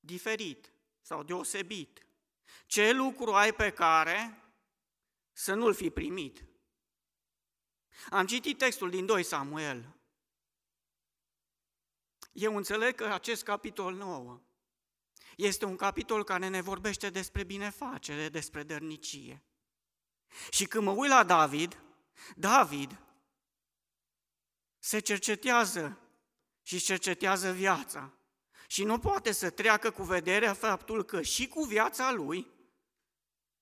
diferit 0.00 0.72
sau 1.00 1.22
deosebit? 1.22 2.06
Ce 2.66 2.92
lucru 2.92 3.34
ai 3.34 3.54
pe 3.54 3.70
care 3.70 4.42
să 5.32 5.54
nu-l 5.54 5.74
fi 5.74 5.90
primit? 5.90 6.44
Am 8.10 8.26
citit 8.26 8.58
textul 8.58 8.90
din 8.90 9.06
2 9.06 9.22
Samuel 9.22 9.96
eu 12.32 12.56
înțeleg 12.56 12.94
că 12.94 13.04
acest 13.04 13.42
capitol 13.42 13.94
9 13.94 14.40
este 15.36 15.64
un 15.64 15.76
capitol 15.76 16.24
care 16.24 16.48
ne 16.48 16.60
vorbește 16.60 17.10
despre 17.10 17.44
binefacere, 17.44 18.28
despre 18.28 18.62
dărnicie. 18.62 19.42
Și 20.50 20.66
când 20.66 20.84
mă 20.84 20.90
uit 20.90 21.10
la 21.10 21.24
David, 21.24 21.82
David 22.36 23.00
se 24.78 24.98
cercetează 24.98 26.07
și 26.68 26.80
cercetează 26.80 27.52
viața 27.52 28.12
și 28.66 28.84
nu 28.84 28.98
poate 28.98 29.32
să 29.32 29.50
treacă 29.50 29.90
cu 29.90 30.02
vederea 30.02 30.52
faptul 30.52 31.04
că 31.04 31.22
și 31.22 31.48
cu 31.48 31.62
viața 31.62 32.12
lui 32.12 32.46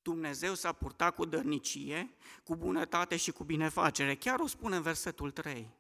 Dumnezeu 0.03 0.55
s-a 0.55 0.73
purtat 0.73 1.15
cu 1.15 1.25
dărnicie, 1.25 2.17
cu 2.45 2.57
bunătate 2.57 3.17
și 3.17 3.31
cu 3.31 3.45
binefacere. 3.45 4.15
Chiar 4.15 4.41
o 4.41 4.47
spune 4.47 4.77
în 4.77 4.83
versetul 4.83 5.31
3. 5.31 5.71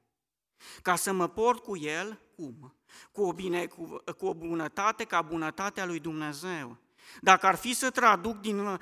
Ca 0.82 0.96
să 0.96 1.12
mă 1.12 1.28
port 1.28 1.62
cu 1.62 1.76
el, 1.76 2.20
cum? 2.36 2.74
Cu 3.12 3.22
o, 3.22 3.32
bine, 3.32 3.66
cu, 3.66 4.02
cu 4.18 4.26
o 4.26 4.34
bunătate 4.34 5.04
ca 5.04 5.22
bunătatea 5.22 5.84
lui 5.84 5.98
Dumnezeu. 5.98 6.76
Dacă 7.20 7.46
ar 7.46 7.54
fi 7.54 7.74
să 7.74 7.90
traduc 7.90 8.40
din 8.40 8.58
uh, 8.58 8.78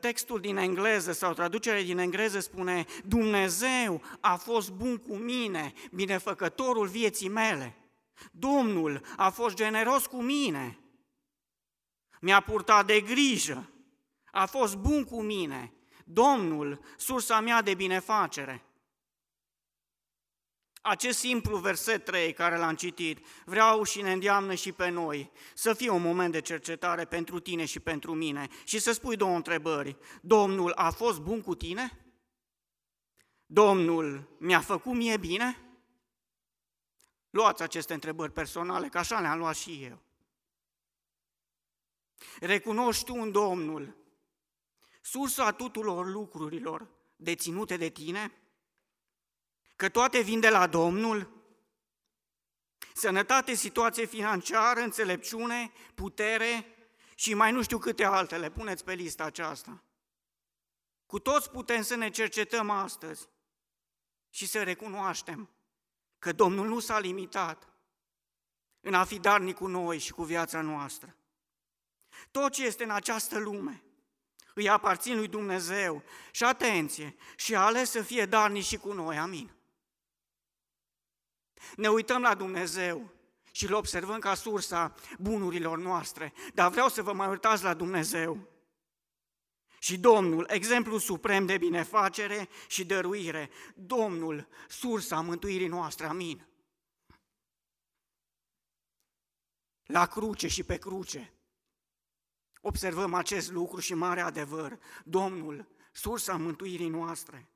textul 0.00 0.40
din 0.40 0.56
engleză 0.56 1.12
sau 1.12 1.32
traducerea 1.32 1.82
din 1.82 1.98
engleză 1.98 2.40
spune 2.40 2.84
Dumnezeu 3.04 4.02
a 4.20 4.36
fost 4.36 4.70
bun 4.70 4.96
cu 4.96 5.16
mine, 5.16 5.72
binefăcătorul 5.90 6.86
vieții 6.86 7.28
mele. 7.28 7.87
Domnul 8.32 9.04
a 9.16 9.30
fost 9.30 9.54
generos 9.54 10.06
cu 10.06 10.22
mine, 10.22 10.78
mi-a 12.20 12.40
purtat 12.40 12.86
de 12.86 13.00
grijă, 13.00 13.72
a 14.32 14.46
fost 14.46 14.76
bun 14.76 15.04
cu 15.04 15.22
mine. 15.22 15.72
Domnul, 16.04 16.80
sursa 16.96 17.40
mea 17.40 17.62
de 17.62 17.74
binefacere. 17.74 18.62
Acest 20.80 21.18
simplu 21.18 21.56
verset 21.56 22.04
3 22.04 22.32
care 22.32 22.56
l-am 22.56 22.74
citit, 22.74 23.26
vreau 23.44 23.82
și 23.82 24.02
ne 24.02 24.12
îndeamnă 24.12 24.54
și 24.54 24.72
pe 24.72 24.88
noi 24.88 25.30
să 25.54 25.74
fie 25.74 25.90
un 25.90 26.02
moment 26.02 26.32
de 26.32 26.40
cercetare 26.40 27.04
pentru 27.04 27.38
tine 27.40 27.64
și 27.64 27.80
pentru 27.80 28.14
mine 28.14 28.48
și 28.64 28.78
să 28.78 28.92
spui 28.92 29.16
două 29.16 29.34
întrebări. 29.34 29.96
Domnul 30.22 30.72
a 30.72 30.90
fost 30.90 31.20
bun 31.20 31.40
cu 31.40 31.54
tine? 31.54 31.98
Domnul 33.46 34.36
mi-a 34.38 34.60
făcut 34.60 34.94
mie 34.94 35.16
bine? 35.16 35.67
Luați 37.30 37.62
aceste 37.62 37.94
întrebări 37.94 38.32
personale, 38.32 38.88
că 38.88 38.98
așa 38.98 39.20
le-am 39.20 39.38
luat 39.38 39.56
și 39.56 39.84
eu. 39.84 40.02
Recunoști 42.40 43.04
tu 43.04 43.14
în 43.14 43.32
Domnul 43.32 43.96
sursa 45.00 45.52
tuturor 45.52 46.06
lucrurilor 46.06 46.88
deținute 47.16 47.76
de 47.76 47.88
tine? 47.88 48.32
că 49.78 49.88
toate 49.88 50.20
vin 50.20 50.40
de 50.40 50.48
la 50.48 50.66
Domnul? 50.66 51.30
Sănătate, 52.94 53.54
situație 53.54 54.04
financiară, 54.04 54.80
înțelepciune, 54.80 55.72
putere 55.94 56.76
și 57.14 57.34
mai 57.34 57.52
nu 57.52 57.62
știu 57.62 57.78
câte 57.78 58.04
altele, 58.04 58.50
puneți 58.50 58.84
pe 58.84 58.94
lista 58.94 59.24
aceasta. 59.24 59.82
Cu 61.06 61.18
toți 61.18 61.50
putem 61.50 61.82
să 61.82 61.94
ne 61.94 62.10
cercetăm 62.10 62.70
astăzi 62.70 63.28
și 64.30 64.46
să 64.46 64.62
recunoaștem 64.62 65.50
că 66.18 66.32
Domnul 66.32 66.66
nu 66.66 66.78
s-a 66.78 66.98
limitat 66.98 67.68
în 68.80 68.94
a 68.94 69.04
fi 69.04 69.18
darnic 69.18 69.56
cu 69.56 69.66
noi 69.66 69.98
și 69.98 70.12
cu 70.12 70.22
viața 70.22 70.60
noastră. 70.60 71.16
Tot 72.30 72.52
ce 72.52 72.66
este 72.66 72.84
în 72.84 72.90
această 72.90 73.38
lume 73.38 73.82
îi 74.54 74.68
aparțin 74.68 75.16
lui 75.16 75.28
Dumnezeu 75.28 76.02
și 76.30 76.44
atenție, 76.44 77.16
și 77.36 77.54
a 77.54 77.60
ales 77.60 77.90
să 77.90 78.02
fie 78.02 78.26
darnic 78.26 78.64
și 78.64 78.76
cu 78.76 78.92
noi, 78.92 79.18
amin. 79.18 79.52
Ne 81.76 81.88
uităm 81.88 82.22
la 82.22 82.34
Dumnezeu 82.34 83.10
și 83.52 83.66
îl 83.66 83.74
observăm 83.74 84.18
ca 84.18 84.34
sursa 84.34 84.94
bunurilor 85.18 85.78
noastre, 85.78 86.32
dar 86.54 86.70
vreau 86.70 86.88
să 86.88 87.02
vă 87.02 87.12
mai 87.12 87.28
uitați 87.28 87.62
la 87.62 87.74
Dumnezeu. 87.74 88.57
Și 89.78 89.98
Domnul, 89.98 90.46
exemplu 90.50 90.98
suprem 90.98 91.46
de 91.46 91.58
binefacere 91.58 92.48
și 92.68 92.84
dăruire, 92.84 93.50
Domnul, 93.74 94.48
sursa 94.68 95.20
mântuirii 95.20 95.66
noastre, 95.66 96.06
amin. 96.06 96.46
La 99.84 100.06
cruce 100.06 100.48
și 100.48 100.62
pe 100.62 100.78
cruce, 100.78 101.32
observăm 102.60 103.14
acest 103.14 103.50
lucru 103.50 103.80
și 103.80 103.94
mare 103.94 104.20
adevăr. 104.20 104.78
Domnul, 105.04 105.68
sursa 105.92 106.36
mântuirii 106.36 106.88
noastre. 106.88 107.48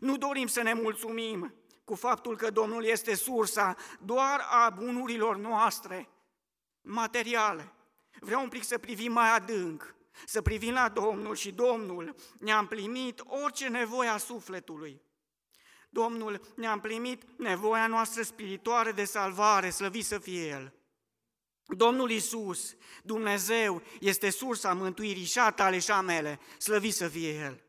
Nu 0.00 0.16
dorim 0.16 0.46
să 0.46 0.62
ne 0.62 0.72
mulțumim 0.72 1.54
cu 1.84 1.94
faptul 1.94 2.36
că 2.36 2.50
Domnul 2.50 2.84
este 2.84 3.14
sursa 3.14 3.76
doar 4.00 4.40
a 4.50 4.70
bunurilor 4.70 5.36
noastre 5.36 6.08
materiale. 6.80 7.72
Vreau 8.20 8.42
un 8.42 8.48
pic 8.48 8.64
să 8.64 8.78
privim 8.78 9.12
mai 9.12 9.34
adânc, 9.34 9.94
să 10.26 10.42
privim 10.42 10.72
la 10.72 10.88
Domnul 10.88 11.34
și 11.34 11.52
Domnul 11.52 12.14
ne-a 12.38 12.58
împlinit 12.58 13.22
orice 13.26 13.68
nevoie 13.68 14.08
a 14.08 14.16
sufletului. 14.16 15.02
Domnul 15.90 16.40
ne-a 16.56 16.72
împlinit 16.72 17.22
nevoia 17.38 17.86
noastră 17.86 18.22
spirituală 18.22 18.90
de 18.90 19.04
salvare, 19.04 19.70
slăvit 19.70 20.04
să 20.04 20.18
fie 20.18 20.46
El. 20.46 20.74
Domnul 21.66 22.10
Isus, 22.10 22.74
Dumnezeu, 23.02 23.82
este 24.00 24.30
sursa 24.30 24.74
mântuirii 24.74 25.24
și 25.24 25.38
a 25.38 25.50
tale 25.50 25.78
și 25.78 25.90
a 25.90 26.00
mele, 26.00 26.40
slăvit 26.58 26.94
să 26.94 27.08
fie 27.08 27.34
El. 27.34 27.64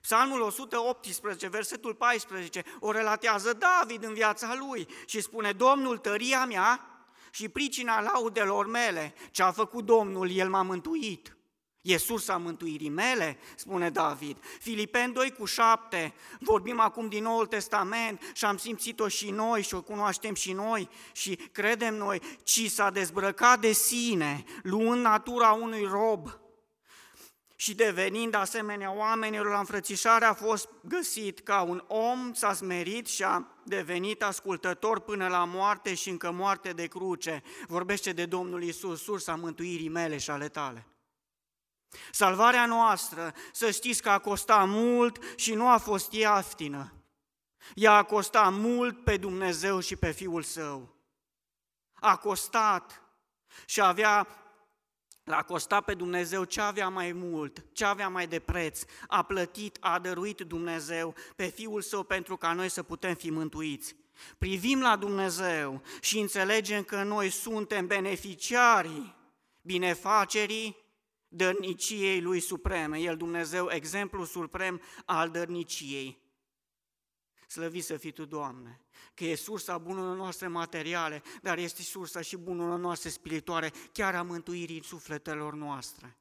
Psalmul 0.00 0.40
118, 0.40 1.48
versetul 1.48 1.94
14, 1.94 2.64
o 2.80 2.90
relatează 2.90 3.52
David 3.52 4.04
în 4.04 4.14
viața 4.14 4.54
lui 4.54 4.88
și 5.06 5.20
spune, 5.20 5.52
Domnul, 5.52 5.98
tăria 5.98 6.44
mea 6.44 6.90
și 7.30 7.48
pricina 7.48 8.00
laudelor 8.00 8.66
mele, 8.66 9.14
ce 9.30 9.42
a 9.42 9.52
făcut 9.52 9.84
Domnul, 9.84 10.30
El 10.30 10.48
m-a 10.48 10.62
mântuit. 10.62 11.35
E 11.86 11.96
sursa 11.96 12.36
mântuirii 12.36 12.88
mele, 12.88 13.38
spune 13.56 13.90
David. 13.90 14.36
Filipen 14.60 15.12
2 15.12 15.30
cu 15.30 15.44
7, 15.44 16.14
vorbim 16.40 16.80
acum 16.80 17.08
din 17.08 17.22
Noul 17.22 17.46
Testament 17.46 18.20
și 18.34 18.44
am 18.44 18.56
simțit-o 18.56 19.08
și 19.08 19.30
noi 19.30 19.62
și 19.62 19.74
o 19.74 19.82
cunoaștem 19.82 20.34
și 20.34 20.52
noi 20.52 20.88
și 21.12 21.36
credem 21.52 21.94
noi, 21.94 22.20
ci 22.42 22.70
s-a 22.70 22.90
dezbrăcat 22.90 23.60
de 23.60 23.72
sine, 23.72 24.44
luând 24.62 25.02
natura 25.02 25.52
unui 25.52 25.84
rob, 25.90 26.28
și 27.56 27.74
devenind 27.74 28.34
asemenea 28.34 28.94
oamenilor 28.94 29.48
la 29.48 29.58
înfrățișare 29.58 30.24
a 30.24 30.34
fost 30.34 30.68
găsit 30.80 31.40
ca 31.40 31.62
un 31.62 31.84
om, 31.86 32.32
s-a 32.32 32.52
smerit 32.52 33.06
și 33.06 33.22
a 33.22 33.46
devenit 33.62 34.22
ascultător 34.22 35.00
până 35.00 35.28
la 35.28 35.44
moarte 35.44 35.94
și 35.94 36.08
încă 36.08 36.30
moarte 36.30 36.70
de 36.70 36.86
cruce. 36.86 37.42
Vorbește 37.66 38.12
de 38.12 38.26
Domnul 38.26 38.62
Isus, 38.62 39.02
sursa 39.02 39.34
mântuirii 39.34 39.88
mele 39.88 40.18
și 40.18 40.30
ale 40.30 40.48
tale. 40.48 40.86
Salvarea 42.10 42.66
noastră, 42.66 43.34
să 43.52 43.70
știți 43.70 44.02
că 44.02 44.10
a 44.10 44.18
costat 44.18 44.68
mult 44.68 45.18
și 45.36 45.54
nu 45.54 45.68
a 45.68 45.78
fost 45.78 46.12
ieftină. 46.12 46.92
Ea 47.74 47.92
a 47.92 48.02
costat 48.02 48.52
mult 48.52 49.04
pe 49.04 49.16
Dumnezeu 49.16 49.80
și 49.80 49.96
pe 49.96 50.10
Fiul 50.10 50.42
Său. 50.42 50.96
A 51.94 52.16
costat 52.16 53.02
și 53.66 53.80
avea 53.80 54.26
L-a 55.26 55.42
costat 55.42 55.84
pe 55.84 55.94
Dumnezeu 55.94 56.44
ce 56.44 56.60
avea 56.60 56.88
mai 56.88 57.12
mult, 57.12 57.64
ce 57.72 57.84
avea 57.84 58.08
mai 58.08 58.26
de 58.26 58.38
preț. 58.38 58.82
A 59.06 59.22
plătit, 59.22 59.76
a 59.80 59.98
dăruit 59.98 60.40
Dumnezeu 60.40 61.14
pe 61.36 61.46
Fiul 61.46 61.80
Său 61.80 62.02
pentru 62.02 62.36
ca 62.36 62.52
noi 62.52 62.68
să 62.68 62.82
putem 62.82 63.14
fi 63.14 63.30
mântuiți. 63.30 63.96
Privim 64.38 64.80
la 64.80 64.96
Dumnezeu 64.96 65.82
și 66.00 66.18
înțelegem 66.18 66.82
că 66.82 67.02
noi 67.02 67.30
suntem 67.30 67.86
beneficiarii 67.86 69.14
binefacerii 69.62 70.76
dărniciei 71.36 72.20
Lui 72.20 72.40
Supreme. 72.40 72.98
El, 72.98 73.16
Dumnezeu, 73.16 73.68
exemplu 73.70 74.24
suprem 74.24 74.80
al 75.04 75.30
dărniciei. 75.30 76.24
Slăvit 77.48 77.84
să 77.84 77.96
fii 77.96 78.10
Tu, 78.10 78.24
Doamne, 78.24 78.80
că 79.14 79.24
e 79.24 79.34
sursa 79.34 79.78
bunurilor 79.78 80.16
noastre 80.16 80.46
materiale, 80.46 81.22
dar 81.42 81.58
este 81.58 81.82
sursa 81.82 82.20
și 82.20 82.36
bunurilor 82.36 82.78
noastre 82.78 83.08
spirituale, 83.08 83.72
chiar 83.92 84.14
a 84.14 84.22
mântuirii 84.22 84.84
sufletelor 84.84 85.54
noastre. 85.54 86.18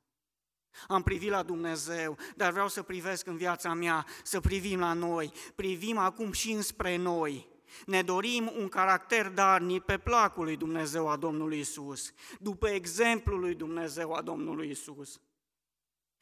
Am 0.87 1.03
privit 1.03 1.29
la 1.29 1.43
Dumnezeu, 1.43 2.17
dar 2.35 2.51
vreau 2.51 2.67
să 2.67 2.81
privesc 2.83 3.27
în 3.27 3.37
viața 3.37 3.73
mea, 3.73 4.05
să 4.23 4.39
privim 4.39 4.79
la 4.79 4.93
noi, 4.93 5.31
privim 5.55 5.97
acum 5.97 6.31
și 6.31 6.51
înspre 6.51 6.95
noi. 6.95 7.54
Ne 7.85 8.01
dorim 8.01 8.51
un 8.57 8.69
caracter 8.69 9.29
darnic 9.29 9.83
pe 9.83 9.97
placul 9.97 10.43
lui 10.43 10.57
Dumnezeu 10.57 11.09
a 11.09 11.15
Domnului 11.15 11.59
Isus, 11.59 12.13
după 12.39 12.69
exemplul 12.69 13.39
lui 13.39 13.55
Dumnezeu 13.55 14.13
a 14.13 14.21
Domnului 14.21 14.69
Isus. 14.69 15.19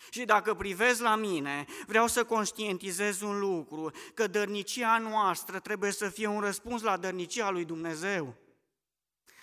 Și 0.09 0.25
dacă 0.25 0.53
privezi 0.53 1.01
la 1.01 1.15
mine, 1.15 1.65
vreau 1.87 2.07
să 2.07 2.25
conștientizez 2.25 3.21
un 3.21 3.39
lucru, 3.39 3.91
că 4.13 4.27
dărnicia 4.27 4.97
noastră 4.97 5.59
trebuie 5.59 5.91
să 5.91 6.09
fie 6.09 6.27
un 6.27 6.39
răspuns 6.39 6.81
la 6.81 6.97
dărnicia 6.97 7.49
lui 7.49 7.65
Dumnezeu. 7.65 8.35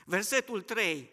Versetul 0.05 0.63
3, 0.63 1.11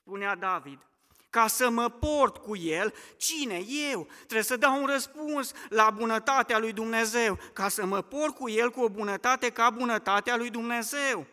spunea 0.00 0.34
David, 0.36 0.89
ca 1.30 1.46
să 1.46 1.70
mă 1.70 1.88
port 1.88 2.36
cu 2.36 2.56
el, 2.56 2.94
cine? 3.16 3.64
Eu. 3.90 4.06
Trebuie 4.16 4.42
să 4.42 4.56
dau 4.56 4.80
un 4.80 4.86
răspuns 4.86 5.52
la 5.68 5.90
bunătatea 5.90 6.58
lui 6.58 6.72
Dumnezeu, 6.72 7.38
ca 7.52 7.68
să 7.68 7.86
mă 7.86 8.02
port 8.02 8.34
cu 8.34 8.48
el 8.48 8.70
cu 8.70 8.80
o 8.80 8.88
bunătate 8.88 9.50
ca 9.50 9.70
bunătatea 9.70 10.36
lui 10.36 10.50
Dumnezeu. 10.50 11.26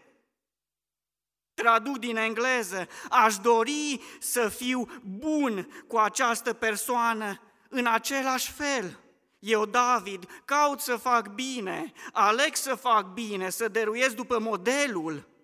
Traduc 1.53 1.97
din 1.97 2.17
engleză, 2.17 2.87
aș 3.09 3.37
dori 3.37 4.01
să 4.19 4.49
fiu 4.49 4.87
bun 5.03 5.83
cu 5.87 5.97
această 5.97 6.53
persoană 6.53 7.41
în 7.69 7.85
același 7.85 8.51
fel. 8.51 8.99
Eu, 9.39 9.65
David, 9.65 10.29
caut 10.45 10.79
să 10.79 10.95
fac 10.95 11.27
bine, 11.27 11.91
aleg 12.11 12.55
să 12.55 12.75
fac 12.75 13.05
bine, 13.05 13.49
să 13.49 13.67
dăruiesc 13.67 14.15
după 14.15 14.39
modelul 14.39 15.36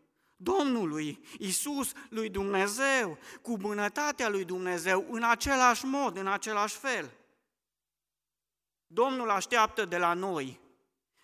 Domnului, 0.43 1.25
Isus, 1.39 1.91
lui 2.09 2.29
Dumnezeu, 2.29 3.17
cu 3.41 3.57
bunătatea 3.57 4.29
lui 4.29 4.45
Dumnezeu, 4.45 5.05
în 5.09 5.23
același 5.23 5.85
mod, 5.85 6.17
în 6.17 6.27
același 6.27 6.77
fel. 6.77 7.11
Domnul 8.87 9.29
așteaptă 9.29 9.85
de 9.85 9.97
la 9.97 10.13
noi 10.13 10.61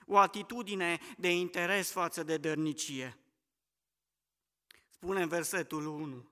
o 0.05 0.17
atitudine 0.17 0.99
de 1.17 1.29
interes 1.29 1.91
față 1.91 2.23
de 2.23 2.37
dărnicie. 2.37 3.17
Spune 4.89 5.21
în 5.21 5.27
versetul 5.27 5.85
1. 5.85 6.29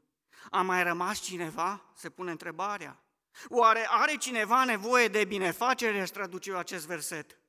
A 0.50 0.62
mai 0.62 0.84
rămas 0.84 1.22
cineva? 1.22 1.92
Se 1.96 2.10
pune 2.10 2.32
întrebarea. 2.32 3.04
Oare 3.48 3.88
are 3.90 4.16
cineva 4.16 4.64
nevoie 4.64 5.08
de 5.08 5.26
binefacere? 5.26 6.02
Își 6.02 6.12
traduce 6.12 6.50
eu 6.50 6.58
acest 6.58 6.86
verset. 6.86 7.40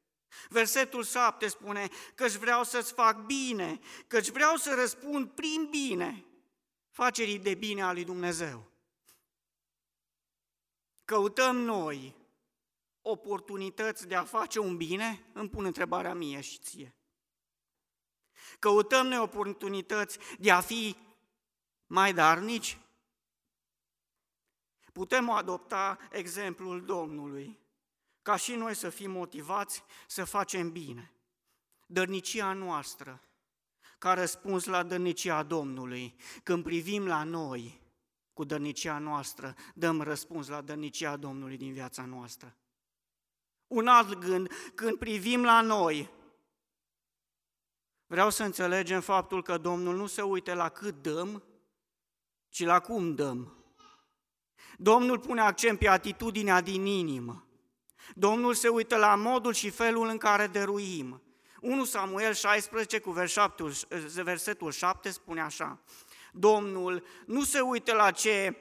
Versetul 0.48 1.04
7 1.04 1.48
spune 1.48 1.88
că 2.14 2.26
vreau 2.26 2.64
să-ți 2.64 2.92
fac 2.92 3.16
bine, 3.16 3.80
că 4.06 4.20
vreau 4.20 4.56
să 4.56 4.74
răspund 4.74 5.30
prin 5.30 5.66
bine 5.70 6.24
facerii 6.90 7.38
de 7.38 7.54
bine 7.54 7.82
a 7.82 7.92
lui 7.92 8.04
Dumnezeu. 8.04 8.70
Căutăm 11.04 11.56
noi 11.56 12.16
oportunități 13.02 14.06
de 14.06 14.14
a 14.14 14.24
face 14.24 14.58
un 14.58 14.76
bine? 14.76 15.24
Îmi 15.32 15.48
pun 15.48 15.64
întrebarea 15.64 16.14
mie 16.14 16.40
și 16.40 16.58
ție. 16.58 16.94
Căutăm 18.58 19.06
noi 19.06 19.18
oportunități 19.18 20.18
de 20.38 20.50
a 20.50 20.60
fi 20.60 20.96
mai 21.86 22.12
darnici? 22.12 22.78
Putem 24.92 25.30
adopta 25.30 25.98
exemplul 26.10 26.84
Domnului, 26.84 27.58
ca 28.28 28.36
și 28.36 28.54
noi 28.54 28.74
să 28.74 28.88
fim 28.88 29.10
motivați 29.10 29.84
să 30.06 30.24
facem 30.24 30.72
bine. 30.72 31.12
Dărnicia 31.86 32.52
noastră, 32.52 33.22
ca 33.98 34.14
răspuns 34.14 34.64
la 34.64 34.82
dărnicia 34.82 35.42
Domnului, 35.42 36.14
când 36.42 36.62
privim 36.62 37.06
la 37.06 37.22
noi 37.22 37.80
cu 38.32 38.44
dărnicia 38.44 38.98
noastră, 38.98 39.54
dăm 39.74 40.00
răspuns 40.00 40.48
la 40.48 40.60
dărnicia 40.60 41.16
Domnului 41.16 41.56
din 41.56 41.72
viața 41.72 42.04
noastră. 42.04 42.56
Un 43.66 43.86
alt 43.86 44.14
gând, 44.14 44.50
când 44.74 44.98
privim 44.98 45.44
la 45.44 45.60
noi, 45.60 46.10
vreau 48.06 48.30
să 48.30 48.44
înțelegem 48.44 49.00
faptul 49.00 49.42
că 49.42 49.58
Domnul 49.58 49.96
nu 49.96 50.06
se 50.06 50.22
uite 50.22 50.54
la 50.54 50.68
cât 50.68 51.02
dăm, 51.02 51.42
ci 52.48 52.64
la 52.64 52.80
cum 52.80 53.14
dăm. 53.14 53.64
Domnul 54.78 55.18
pune 55.18 55.40
accent 55.40 55.78
pe 55.78 55.88
atitudinea 55.88 56.60
din 56.60 56.86
inimă. 56.86 57.42
Domnul 58.14 58.54
se 58.54 58.68
uită 58.68 58.96
la 58.96 59.14
modul 59.14 59.52
și 59.52 59.70
felul 59.70 60.08
în 60.08 60.18
care 60.18 60.46
dăruim. 60.46 61.22
1 61.60 61.84
Samuel 61.84 62.34
16 62.34 62.98
cu 62.98 63.10
versetul 64.22 64.70
7 64.70 65.10
spune 65.10 65.40
așa, 65.40 65.80
Domnul 66.32 67.04
nu 67.26 67.44
se 67.44 67.60
uită 67.60 67.94
la 67.94 68.10
ce 68.10 68.56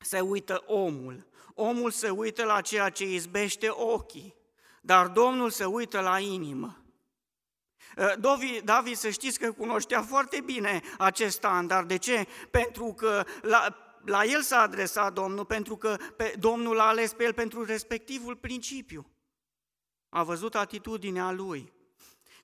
se 0.00 0.20
uită 0.20 0.62
omul, 0.66 1.26
omul 1.54 1.90
se 1.90 2.10
uită 2.10 2.44
la 2.44 2.60
ceea 2.60 2.90
ce 2.90 3.04
izbește 3.04 3.68
ochii, 3.70 4.34
dar 4.80 5.06
Domnul 5.06 5.50
se 5.50 5.64
uită 5.64 6.00
la 6.00 6.18
inimă. 6.18 6.82
David, 8.64 8.96
să 8.96 9.10
știți 9.10 9.38
că 9.38 9.52
cunoștea 9.52 10.02
foarte 10.02 10.40
bine 10.40 10.80
acest 10.98 11.36
standard. 11.36 11.88
De 11.88 11.96
ce? 11.96 12.26
Pentru 12.50 12.92
că 12.92 13.24
la, 13.42 13.87
la 14.08 14.24
el 14.24 14.42
s-a 14.42 14.60
adresat 14.60 15.12
Domnul 15.12 15.44
pentru 15.44 15.76
că 15.76 15.96
pe, 16.16 16.34
Domnul 16.38 16.74
l-a 16.74 16.86
ales 16.86 17.12
pe 17.12 17.24
el 17.24 17.32
pentru 17.32 17.64
respectivul 17.64 18.36
principiu. 18.36 19.10
A 20.08 20.22
văzut 20.22 20.54
atitudinea 20.54 21.30
lui. 21.30 21.72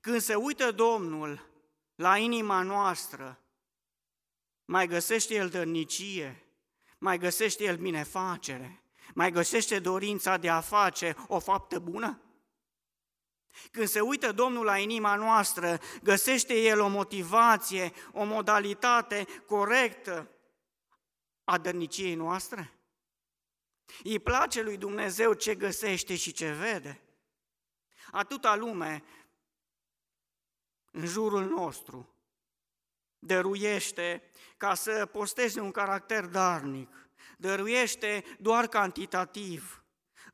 Când 0.00 0.20
se 0.20 0.34
uită 0.34 0.72
Domnul 0.72 1.48
la 1.94 2.16
inima 2.16 2.62
noastră, 2.62 3.38
mai 4.64 4.86
găsește 4.86 5.34
el 5.34 5.48
dărnicie, 5.48 6.44
Mai 7.04 7.18
găsește 7.18 7.64
el 7.64 7.76
binefacere? 7.76 8.82
Mai 9.14 9.30
găsește 9.30 9.78
dorința 9.78 10.36
de 10.36 10.48
a 10.48 10.60
face 10.60 11.16
o 11.28 11.38
faptă 11.38 11.78
bună? 11.78 12.20
Când 13.70 13.88
se 13.88 14.00
uită 14.00 14.32
Domnul 14.32 14.64
la 14.64 14.78
inima 14.78 15.16
noastră, 15.16 15.80
găsește 16.02 16.54
El 16.54 16.80
o 16.80 16.88
motivație, 16.88 17.92
o 18.12 18.24
modalitate 18.24 19.26
corectă 19.46 20.30
a 21.44 21.58
dărniciei 21.58 22.14
noastre? 22.14 22.72
Îi 24.02 24.18
place 24.18 24.62
lui 24.62 24.76
Dumnezeu 24.76 25.32
ce 25.32 25.54
găsește 25.54 26.16
și 26.16 26.32
ce 26.32 26.52
vede? 26.52 27.00
Atâta 28.10 28.54
lume 28.54 29.04
în 30.90 31.06
jurul 31.06 31.44
nostru 31.44 32.14
dăruiește 33.18 34.30
ca 34.56 34.74
să 34.74 35.06
posteze 35.06 35.60
un 35.60 35.70
caracter 35.70 36.24
darnic, 36.24 37.08
dăruiește 37.38 38.24
doar 38.38 38.66
cantitativ. 38.66 39.84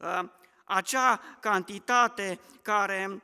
Ă, 0.00 0.32
acea 0.64 1.16
cantitate 1.40 2.40
care 2.62 3.22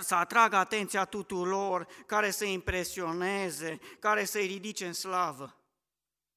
să 0.00 0.14
atragă 0.14 0.56
atenția 0.56 1.04
tuturor, 1.04 1.86
care 2.06 2.30
să 2.30 2.44
impresioneze, 2.44 3.78
care 4.00 4.24
să-i 4.24 4.46
ridice 4.46 4.86
în 4.86 4.92
slavă. 4.92 5.63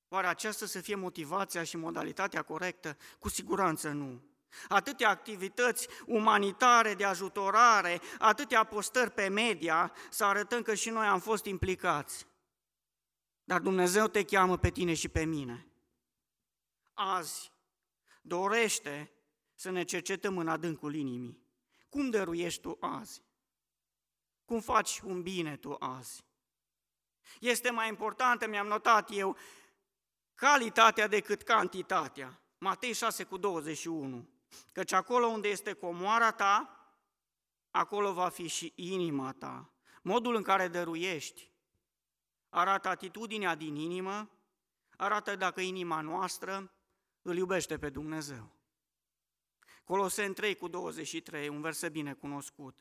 Oare 0.09 0.27
aceasta 0.27 0.65
să 0.65 0.81
fie 0.81 0.95
motivația 0.95 1.63
și 1.63 1.77
modalitatea 1.77 2.41
corectă? 2.41 2.97
Cu 3.19 3.29
siguranță 3.29 3.89
nu. 3.89 4.21
Atâtea 4.67 5.09
activități 5.09 5.87
umanitare 6.05 6.93
de 6.93 7.03
ajutorare, 7.03 8.01
atâtea 8.19 8.63
postări 8.63 9.11
pe 9.11 9.27
media, 9.27 9.93
să 10.09 10.25
arătăm 10.25 10.61
că 10.61 10.73
și 10.73 10.89
noi 10.89 11.05
am 11.05 11.19
fost 11.19 11.45
implicați. 11.45 12.27
Dar 13.43 13.59
Dumnezeu 13.59 14.07
te 14.07 14.23
cheamă 14.23 14.57
pe 14.57 14.69
tine 14.69 14.93
și 14.93 15.09
pe 15.09 15.23
mine. 15.23 15.67
Azi 16.93 17.51
dorește 18.21 19.11
să 19.55 19.69
ne 19.69 19.83
cercetăm 19.83 20.37
în 20.37 20.47
adâncul 20.47 20.95
inimii. 20.95 21.45
Cum 21.89 22.09
dăruiești 22.09 22.61
tu 22.61 22.77
azi? 22.79 23.23
Cum 24.45 24.59
faci 24.59 24.99
un 24.99 25.21
bine 25.21 25.55
tu 25.57 25.75
azi? 25.79 26.25
Este 27.39 27.69
mai 27.69 27.87
importantă, 27.87 28.47
mi-am 28.47 28.67
notat 28.67 29.09
eu, 29.11 29.37
calitatea 30.37 31.07
decât 31.07 31.41
cantitatea. 31.41 32.41
Matei 32.57 32.93
6 32.93 33.23
cu 33.23 33.37
21. 33.37 34.29
Căci 34.71 34.91
acolo 34.91 35.25
unde 35.25 35.47
este 35.47 35.73
comoara 35.73 36.31
ta, 36.31 36.85
acolo 37.71 38.13
va 38.13 38.29
fi 38.29 38.47
și 38.47 38.73
inima 38.75 39.31
ta. 39.31 39.71
Modul 40.01 40.35
în 40.35 40.41
care 40.41 40.67
dăruiești 40.67 41.51
arată 42.49 42.87
atitudinea 42.87 43.55
din 43.55 43.75
inimă, 43.75 44.29
arată 44.97 45.35
dacă 45.35 45.61
inima 45.61 46.01
noastră 46.01 46.71
îl 47.21 47.37
iubește 47.37 47.77
pe 47.77 47.89
Dumnezeu. 47.89 48.51
Colosen 49.83 50.33
3 50.33 50.55
cu 50.55 50.67
23, 50.67 51.47
un 51.47 51.61
verset 51.61 51.91
bine 51.91 52.13
cunoscut. 52.13 52.79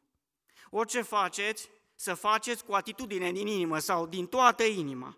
Orice 0.70 1.02
faceți, 1.02 1.70
să 1.94 2.14
faceți 2.14 2.64
cu 2.64 2.72
atitudine 2.72 3.32
din 3.32 3.46
inimă 3.46 3.78
sau 3.78 4.06
din 4.06 4.26
toată 4.26 4.62
inima. 4.62 5.16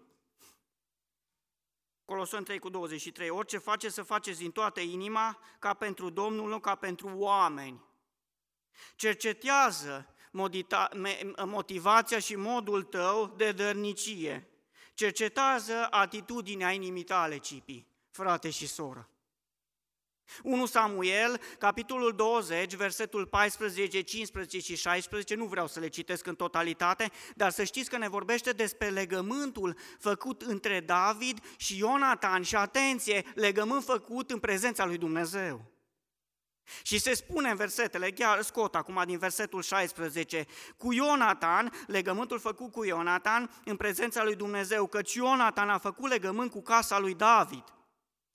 Colosen 2.08 2.44
3 2.44 2.58
cu 2.58 2.68
23, 2.68 3.30
orice 3.30 3.58
faceți 3.58 3.94
să 3.94 4.02
faceți 4.02 4.38
din 4.38 4.50
toată 4.50 4.80
inima, 4.80 5.38
ca 5.58 5.74
pentru 5.74 6.10
Domnul, 6.10 6.48
nu 6.48 6.58
ca 6.58 6.74
pentru 6.74 7.10
oameni. 7.14 7.84
Cercetează 8.96 10.14
motivația 11.44 12.18
și 12.18 12.36
modul 12.36 12.82
tău 12.82 13.34
de 13.36 13.52
dărnicie. 13.52 14.48
Cercetează 14.94 15.86
atitudinea 15.90 16.70
inimii 16.70 17.04
tale, 17.04 17.38
Cipi, 17.38 17.86
frate 18.10 18.50
și 18.50 18.66
soră. 18.66 19.08
1 20.42 20.66
Samuel, 20.66 21.40
capitolul 21.58 22.12
20, 22.12 22.74
versetul 22.74 23.26
14, 23.26 24.00
15 24.00 24.58
și 24.58 24.76
16, 24.76 25.34
nu 25.34 25.44
vreau 25.44 25.66
să 25.66 25.80
le 25.80 25.88
citesc 25.88 26.26
în 26.26 26.34
totalitate, 26.34 27.10
dar 27.34 27.50
să 27.50 27.64
știți 27.64 27.90
că 27.90 27.98
ne 27.98 28.08
vorbește 28.08 28.50
despre 28.50 28.88
legământul 28.88 29.76
făcut 29.98 30.42
între 30.42 30.80
David 30.80 31.40
și 31.56 31.78
Ionatan 31.78 32.42
și 32.42 32.56
atenție, 32.56 33.24
legământ 33.34 33.84
făcut 33.84 34.30
în 34.30 34.38
prezența 34.38 34.86
lui 34.86 34.98
Dumnezeu. 34.98 35.76
Și 36.82 36.98
se 36.98 37.14
spune 37.14 37.50
în 37.50 37.56
versetele, 37.56 38.10
chiar 38.10 38.42
scot 38.42 38.74
acum 38.74 39.02
din 39.06 39.18
versetul 39.18 39.62
16, 39.62 40.46
cu 40.76 40.92
Ionatan, 40.92 41.72
legământul 41.86 42.38
făcut 42.38 42.72
cu 42.72 42.84
Ionatan 42.84 43.50
în 43.64 43.76
prezența 43.76 44.24
lui 44.24 44.34
Dumnezeu, 44.34 44.86
căci 44.86 45.14
Ionatan 45.14 45.68
a 45.68 45.78
făcut 45.78 46.10
legământ 46.10 46.50
cu 46.50 46.62
casa 46.62 46.98
lui 46.98 47.14
David 47.14 47.64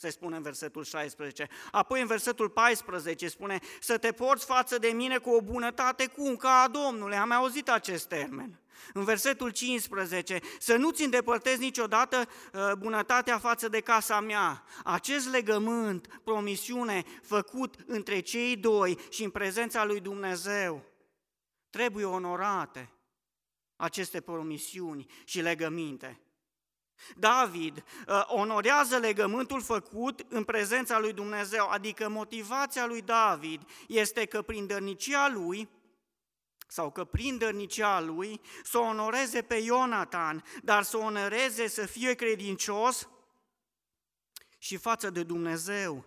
se 0.03 0.09
spune 0.09 0.35
în 0.35 0.41
versetul 0.41 0.83
16. 0.83 1.47
Apoi 1.71 2.01
în 2.01 2.07
versetul 2.07 2.49
14 2.49 3.27
spune, 3.27 3.59
să 3.79 3.97
te 3.97 4.11
porți 4.11 4.45
față 4.45 4.77
de 4.77 4.87
mine 4.87 5.17
cu 5.17 5.29
o 5.29 5.41
bunătate 5.41 6.07
cum 6.07 6.35
ca 6.35 6.49
a 6.49 6.67
Domnului. 6.67 7.15
Am 7.15 7.31
auzit 7.31 7.69
acest 7.69 8.07
termen. 8.07 8.59
În 8.93 9.03
versetul 9.03 9.49
15, 9.49 10.39
să 10.59 10.75
nu-ți 10.75 11.03
îndepărtezi 11.03 11.59
niciodată 11.59 12.27
uh, 12.53 12.71
bunătatea 12.77 13.39
față 13.39 13.67
de 13.67 13.79
casa 13.79 14.19
mea. 14.19 14.63
Acest 14.83 15.29
legământ, 15.29 16.19
promisiune 16.23 17.03
făcut 17.21 17.75
între 17.85 18.19
cei 18.19 18.55
doi 18.55 18.97
și 19.09 19.23
în 19.23 19.29
prezența 19.29 19.85
lui 19.85 19.99
Dumnezeu, 19.99 20.83
trebuie 21.69 22.05
onorate 22.05 22.91
aceste 23.75 24.21
promisiuni 24.21 25.05
și 25.25 25.41
legăminte. 25.41 26.23
David 27.15 27.83
uh, 28.07 28.23
onorează 28.27 28.97
legământul 28.97 29.61
făcut 29.61 30.25
în 30.29 30.43
prezența 30.43 30.99
lui 30.99 31.13
Dumnezeu, 31.13 31.67
adică 31.69 32.09
motivația 32.09 32.85
lui 32.85 33.01
David 33.01 33.61
este 33.87 34.25
că 34.25 34.41
prin 34.41 34.67
dărnicia 34.67 35.29
lui, 35.29 35.69
sau 36.67 36.91
că 36.91 37.03
prin 37.03 37.37
dărnicia 37.37 38.01
lui, 38.01 38.41
să 38.63 38.77
onoreze 38.77 39.41
pe 39.41 39.55
Ionatan, 39.55 40.43
dar 40.63 40.83
să 40.83 40.97
onoreze 40.97 41.67
să 41.67 41.85
fie 41.85 42.13
credincios 42.13 43.09
și 44.57 44.77
față 44.77 45.09
de 45.09 45.23
Dumnezeu, 45.23 46.05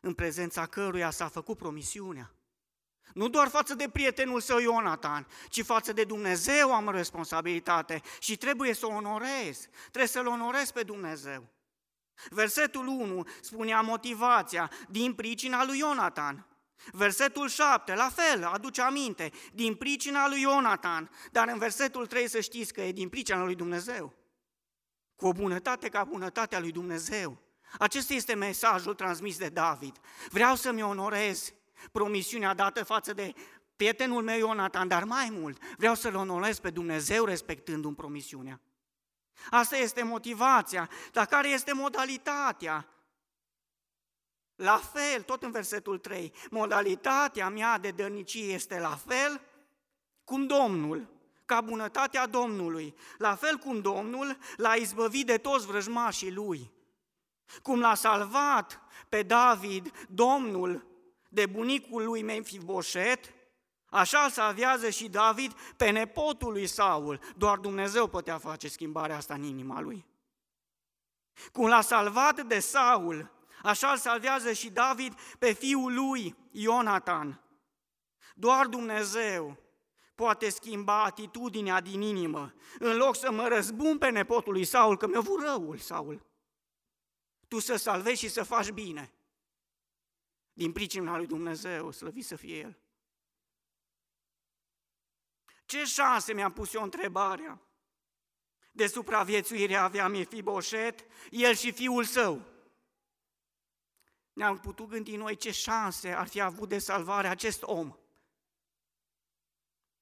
în 0.00 0.14
prezența 0.14 0.66
căruia 0.66 1.10
s-a 1.10 1.28
făcut 1.28 1.56
promisiunea. 1.56 2.37
Nu 3.14 3.28
doar 3.28 3.48
față 3.48 3.74
de 3.74 3.88
prietenul 3.88 4.40
său 4.40 4.58
Ionatan, 4.58 5.26
ci 5.48 5.64
față 5.64 5.92
de 5.92 6.04
Dumnezeu 6.04 6.74
am 6.74 6.90
responsabilitate 6.90 8.00
și 8.18 8.36
trebuie 8.36 8.74
să 8.74 8.86
o 8.86 8.94
onorez, 8.94 9.68
trebuie 9.80 10.06
să-L 10.06 10.26
onorez 10.26 10.70
pe 10.70 10.82
Dumnezeu. 10.82 11.48
Versetul 12.30 12.86
1 12.86 13.26
spunea 13.40 13.80
motivația 13.80 14.70
din 14.88 15.14
pricina 15.14 15.64
lui 15.64 15.78
Ionatan. 15.78 16.46
Versetul 16.92 17.48
7, 17.48 17.94
la 17.94 18.08
fel, 18.08 18.44
aduce 18.44 18.82
aminte, 18.82 19.32
din 19.52 19.74
pricina 19.74 20.28
lui 20.28 20.40
Ionatan, 20.40 21.10
dar 21.32 21.48
în 21.48 21.58
versetul 21.58 22.06
3 22.06 22.28
să 22.28 22.40
știți 22.40 22.72
că 22.72 22.80
e 22.80 22.92
din 22.92 23.08
pricina 23.08 23.44
lui 23.44 23.54
Dumnezeu. 23.54 24.14
Cu 25.16 25.26
o 25.26 25.32
bunătate 25.32 25.88
ca 25.88 26.04
bunătatea 26.04 26.60
lui 26.60 26.72
Dumnezeu. 26.72 27.42
Acesta 27.78 28.14
este 28.14 28.34
mesajul 28.34 28.94
transmis 28.94 29.38
de 29.38 29.48
David. 29.48 29.96
Vreau 30.30 30.54
să-mi 30.54 30.82
onorez 30.82 31.52
promisiunea 31.92 32.54
dată 32.54 32.84
față 32.84 33.12
de 33.12 33.34
prietenul 33.76 34.22
meu 34.22 34.38
Ionatan, 34.38 34.88
dar 34.88 35.04
mai 35.04 35.28
mult, 35.30 35.62
vreau 35.76 35.94
să-L 35.94 36.14
onorez 36.14 36.58
pe 36.58 36.70
Dumnezeu 36.70 37.24
respectându-mi 37.24 37.94
promisiunea. 37.94 38.60
Asta 39.50 39.76
este 39.76 40.02
motivația, 40.02 40.90
dar 41.12 41.26
care 41.26 41.48
este 41.48 41.72
modalitatea? 41.72 42.88
La 44.54 44.76
fel, 44.76 45.22
tot 45.22 45.42
în 45.42 45.50
versetul 45.50 45.98
3, 45.98 46.32
modalitatea 46.50 47.48
mea 47.48 47.78
de 47.78 47.90
dărnicie 47.90 48.52
este 48.52 48.78
la 48.78 48.98
fel 49.06 49.40
cum 50.24 50.46
Domnul, 50.46 51.08
ca 51.44 51.60
bunătatea 51.60 52.26
Domnului, 52.26 52.94
la 53.18 53.34
fel 53.34 53.56
cum 53.56 53.80
Domnul 53.80 54.38
l-a 54.56 54.74
izbăvit 54.74 55.26
de 55.26 55.38
toți 55.38 55.66
vrăjmașii 55.66 56.32
lui, 56.32 56.72
cum 57.62 57.80
l-a 57.80 57.94
salvat 57.94 58.80
pe 59.08 59.22
David, 59.22 60.06
Domnul, 60.08 60.86
de 61.28 61.46
bunicul 61.46 62.04
lui 62.04 62.22
Memfiboset, 62.22 63.32
așa 63.90 64.28
să 64.28 64.40
aviază 64.40 64.90
și 64.90 65.08
David 65.08 65.52
pe 65.76 65.90
nepotul 65.90 66.52
lui 66.52 66.66
Saul. 66.66 67.20
Doar 67.36 67.58
Dumnezeu 67.58 68.06
putea 68.06 68.38
face 68.38 68.68
schimbarea 68.68 69.16
asta 69.16 69.34
în 69.34 69.42
inima 69.42 69.80
lui. 69.80 70.06
Cum 71.52 71.66
l-a 71.66 71.80
salvat 71.80 72.42
de 72.42 72.58
Saul, 72.58 73.30
așa 73.62 73.90
îl 73.90 73.96
salvează 73.96 74.52
și 74.52 74.70
David 74.70 75.14
pe 75.38 75.52
fiul 75.52 75.94
lui, 75.94 76.36
Ionatan. 76.50 77.42
Doar 78.34 78.66
Dumnezeu 78.66 79.56
poate 80.14 80.48
schimba 80.48 81.04
atitudinea 81.04 81.80
din 81.80 82.00
inimă. 82.00 82.54
În 82.78 82.96
loc 82.96 83.16
să 83.16 83.32
mă 83.32 83.48
răzbun 83.48 83.98
pe 83.98 84.10
nepotul 84.10 84.52
lui 84.52 84.64
Saul, 84.64 84.96
că 84.96 85.06
mi-a 85.06 85.20
vrut 85.20 85.42
răul, 85.42 85.76
Saul. 85.76 86.26
Tu 87.48 87.58
să 87.58 87.76
salvezi 87.76 88.20
și 88.20 88.28
să 88.28 88.42
faci 88.42 88.70
bine 88.70 89.12
din 90.58 90.72
pricina 90.72 91.16
lui 91.16 91.26
Dumnezeu, 91.26 91.90
slăvit 91.90 92.24
să 92.24 92.36
fie 92.36 92.58
El. 92.58 92.78
Ce 95.66 95.84
șanse 95.84 96.32
mi-am 96.32 96.52
pus 96.52 96.74
eu 96.74 96.82
întrebarea? 96.82 97.60
De 98.70 98.86
supraviețuire 98.86 99.74
avea 99.74 100.08
Mefiboset, 100.08 101.06
el 101.30 101.54
și 101.54 101.72
fiul 101.72 102.04
său. 102.04 102.42
ne-am 104.32 104.58
putut 104.58 104.88
gândi 104.88 105.16
noi 105.16 105.36
ce 105.36 105.50
șanse 105.50 106.12
ar 106.12 106.28
fi 106.28 106.40
avut 106.40 106.68
de 106.68 106.78
salvare 106.78 107.28
acest 107.28 107.62
om 107.62 107.96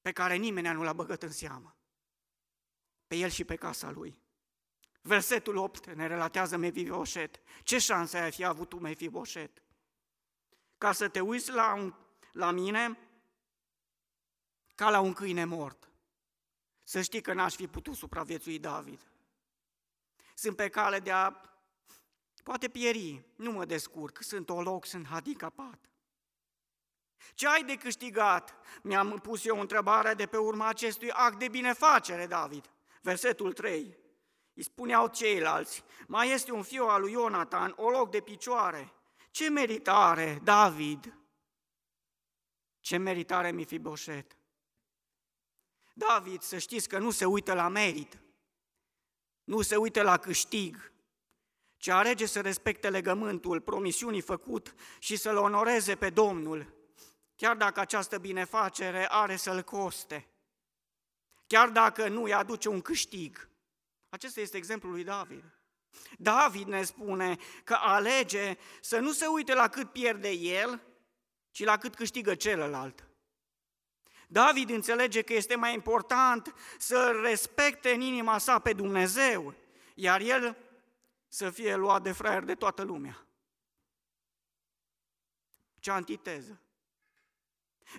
pe 0.01 0.11
care 0.11 0.35
nimeni 0.35 0.67
nu 0.67 0.83
l-a 0.83 0.93
băgat 0.93 1.23
în 1.23 1.31
seamă, 1.31 1.77
pe 3.07 3.15
el 3.15 3.29
și 3.29 3.43
pe 3.43 3.55
casa 3.55 3.91
lui. 3.91 4.19
Versetul 5.01 5.55
8 5.55 5.85
ne 5.85 6.07
relatează 6.07 6.57
Mefiboset. 6.57 7.41
Ce 7.63 7.77
șanse 7.77 8.17
ai 8.17 8.31
fi 8.31 8.43
avut 8.43 8.69
tu, 8.69 8.79
Mefiboset? 8.79 9.61
Ca 10.77 10.91
să 10.91 11.07
te 11.07 11.19
uiți 11.19 11.51
la, 11.51 11.73
un, 11.73 11.93
la 12.31 12.51
mine 12.51 12.97
ca 14.75 14.89
la 14.89 14.99
un 14.99 15.13
câine 15.13 15.45
mort. 15.45 15.91
Să 16.83 17.01
știi 17.01 17.21
că 17.21 17.33
n-aș 17.33 17.55
fi 17.55 17.67
putut 17.67 17.95
supraviețui 17.95 18.59
David. 18.59 19.11
Sunt 20.35 20.55
pe 20.55 20.69
cale 20.69 20.99
de 20.99 21.11
a 21.11 21.41
poate 22.43 22.69
pieri, 22.69 23.23
nu 23.35 23.51
mă 23.51 23.65
descurc, 23.65 24.21
sunt 24.21 24.47
loc, 24.47 24.85
sunt 24.85 25.07
handicapat. 25.07 25.89
Ce 27.33 27.47
ai 27.47 27.63
de 27.63 27.75
câștigat? 27.75 28.55
Mi-am 28.81 29.17
pus 29.17 29.45
eu 29.45 29.59
întrebarea 29.59 30.13
de 30.13 30.25
pe 30.25 30.37
urma 30.37 30.67
acestui 30.67 31.11
act 31.11 31.39
de 31.39 31.47
binefacere, 31.47 32.27
David. 32.27 32.69
Versetul 33.01 33.53
3. 33.53 33.97
Îi 34.53 34.63
spuneau 34.63 35.07
ceilalți, 35.07 35.83
mai 36.07 36.29
este 36.29 36.51
un 36.51 36.63
fiu 36.63 36.85
al 36.85 37.01
lui 37.01 37.11
Ionatan, 37.11 37.73
o 37.77 37.89
loc 37.89 38.11
de 38.11 38.19
picioare. 38.19 38.93
Ce 39.31 39.49
meritare, 39.49 40.39
David? 40.43 41.17
Ce 42.79 42.97
meritare 42.97 43.51
Mifiboset? 43.51 44.37
David, 45.93 46.41
să 46.41 46.57
știți 46.57 46.87
că 46.87 46.97
nu 46.97 47.11
se 47.11 47.25
uită 47.25 47.53
la 47.53 47.67
merit, 47.67 48.21
nu 49.43 49.61
se 49.61 49.75
uită 49.75 50.01
la 50.01 50.17
câștig, 50.17 50.91
ci 51.77 51.87
alege 51.87 52.25
să 52.25 52.41
respecte 52.41 52.89
legământul, 52.89 53.61
promisiunii 53.61 54.21
făcut 54.21 54.73
și 54.99 55.15
să-L 55.15 55.37
onoreze 55.37 55.95
pe 55.95 56.09
Domnul, 56.09 56.73
chiar 57.35 57.55
dacă 57.55 57.79
această 57.79 58.17
binefacere 58.17 59.07
are 59.09 59.35
să-L 59.35 59.61
coste, 59.61 60.27
chiar 61.47 61.69
dacă 61.69 62.07
nu 62.07 62.23
îi 62.23 62.33
aduce 62.33 62.69
un 62.69 62.81
câștig. 62.81 63.49
Acesta 64.09 64.39
este 64.39 64.57
exemplul 64.57 64.91
lui 64.91 65.03
David. 65.03 65.56
David 66.17 66.67
ne 66.67 66.83
spune 66.83 67.37
că 67.63 67.73
alege 67.73 68.57
să 68.81 68.99
nu 68.99 69.11
se 69.11 69.25
uite 69.25 69.53
la 69.53 69.67
cât 69.67 69.91
pierde 69.91 70.29
el, 70.29 70.81
ci 71.51 71.63
la 71.63 71.77
cât 71.77 71.95
câștigă 71.95 72.35
celălalt. 72.35 73.07
David 74.27 74.69
înțelege 74.69 75.21
că 75.21 75.33
este 75.33 75.55
mai 75.55 75.73
important 75.73 76.53
să 76.77 77.19
respecte 77.23 77.91
în 77.91 78.01
inima 78.01 78.37
sa 78.37 78.59
pe 78.59 78.73
Dumnezeu, 78.73 79.53
iar 79.95 80.21
el 80.21 80.57
să 81.27 81.49
fie 81.49 81.75
luat 81.75 82.01
de 82.01 82.11
fraier 82.11 82.43
de 82.43 82.55
toată 82.55 82.81
lumea. 82.83 83.27
Ce 85.79 85.91
antiteză! 85.91 86.61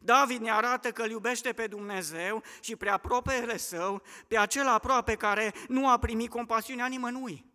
David 0.03 0.41
ne 0.41 0.51
arată 0.51 0.93
că 0.93 1.03
îl 1.03 1.11
iubește 1.11 1.53
pe 1.53 1.67
Dumnezeu 1.67 2.43
și 2.61 2.77
prea 2.77 2.93
apropiele 2.93 3.57
său, 3.57 4.03
pe 4.29 4.39
acel 4.39 4.69
aproape 4.69 5.15
care 5.15 5.55
nu 5.69 5.91
a 5.91 5.99
primit 5.99 6.31
compasiunea 6.31 6.87
nimănui. 6.87 7.47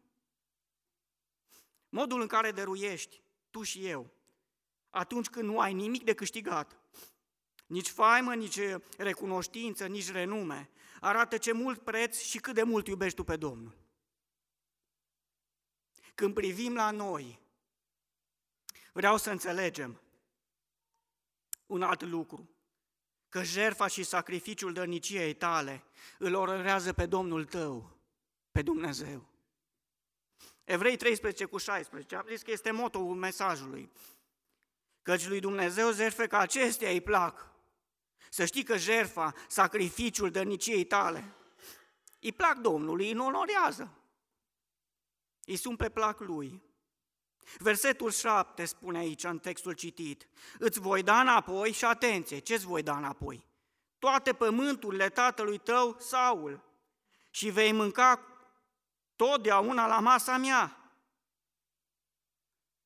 Modul 1.93 2.21
în 2.21 2.27
care 2.27 2.51
dăruiești, 2.51 3.21
tu 3.49 3.63
și 3.63 3.86
eu, 3.86 4.13
atunci 4.89 5.29
când 5.29 5.49
nu 5.49 5.60
ai 5.60 5.73
nimic 5.73 6.03
de 6.03 6.13
câștigat, 6.13 6.79
nici 7.65 7.89
faimă, 7.89 8.36
nici 8.36 8.60
recunoștință, 8.97 9.88
nici 9.88 10.12
renume, 10.12 10.69
arată 10.99 11.38
ce 11.38 11.51
mult 11.51 11.82
preț 11.82 12.19
și 12.21 12.39
cât 12.39 12.53
de 12.53 12.63
mult 12.63 12.88
iubești 12.88 13.15
tu 13.15 13.23
pe 13.23 13.36
Domnul. 13.36 13.77
Când 16.15 16.34
privim 16.34 16.73
la 16.73 16.91
noi, 16.91 17.39
vreau 18.93 19.17
să 19.17 19.32
înțelegem 19.32 20.01
un 21.65 21.82
alt 21.82 22.01
lucru, 22.01 22.49
că 23.29 23.43
jertfa 23.43 23.88
și 23.88 24.03
sacrificiul 24.03 24.73
dărniciei 24.73 25.34
tale 25.34 25.84
îl 26.17 26.34
onorează 26.34 26.93
pe 26.93 27.06
Domnul 27.06 27.45
tău, 27.45 27.97
pe 28.51 28.62
Dumnezeu. 28.62 29.32
Evrei 30.63 30.95
13 30.95 31.45
cu 31.45 31.58
16, 31.58 32.15
am 32.15 32.26
zis 32.28 32.41
că 32.41 32.52
este 32.52 32.71
motoul 32.71 33.15
mesajului. 33.15 33.91
Căci 35.02 35.28
lui 35.28 35.39
Dumnezeu 35.39 35.89
zerfe 35.89 36.28
că 36.28 36.36
acestea 36.36 36.89
îi 36.89 37.02
plac. 37.02 37.52
Să 38.30 38.45
știi 38.45 38.63
că 38.63 38.78
jerfa, 38.78 39.34
sacrificiul 39.47 40.32
dărniciei 40.32 40.84
tale, 40.84 41.36
îi 42.19 42.32
plac 42.32 42.58
Domnului, 42.58 43.12
îi 43.12 43.19
onorează. 43.19 43.97
Îi 45.45 45.56
sunt 45.56 45.78
pe 45.78 45.89
plac 45.89 46.19
lui. 46.19 46.62
Versetul 47.58 48.12
7 48.12 48.65
spune 48.65 48.97
aici 48.97 49.23
în 49.23 49.39
textul 49.39 49.73
citit, 49.73 50.28
îți 50.60 50.80
voi 50.80 51.04
da 51.04 51.19
înapoi 51.19 51.71
și 51.71 51.86
atenție, 51.86 52.39
ce 52.39 52.54
îți 52.54 52.65
voi 52.65 52.84
da 52.84 52.97
înapoi? 52.97 53.45
Toate 53.99 54.34
pământurile 54.34 55.10
tatălui 55.10 55.58
tău, 55.58 55.95
Saul, 55.99 56.63
și 57.30 57.49
vei 57.49 57.71
mânca 57.71 58.32
totdeauna 59.15 59.88
la 59.88 59.99
masa 59.99 60.38
mea. 60.38 60.78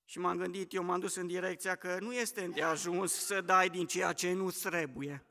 Și 0.06 0.20
m-am 0.20 0.38
gândit, 0.38 0.74
eu 0.74 0.84
m-am 0.84 1.00
dus 1.00 1.16
în 1.16 1.28
direcția 1.28 1.76
că 1.76 1.98
nu 2.00 2.14
este 2.14 2.48
de 2.48 2.64
ajuns 2.64 3.14
să 3.14 3.42
dai 3.42 3.70
din 3.70 3.86
ceea 3.86 4.14
ce 4.14 4.34
nu-ți 4.34 4.62
trebuie. 4.62 5.26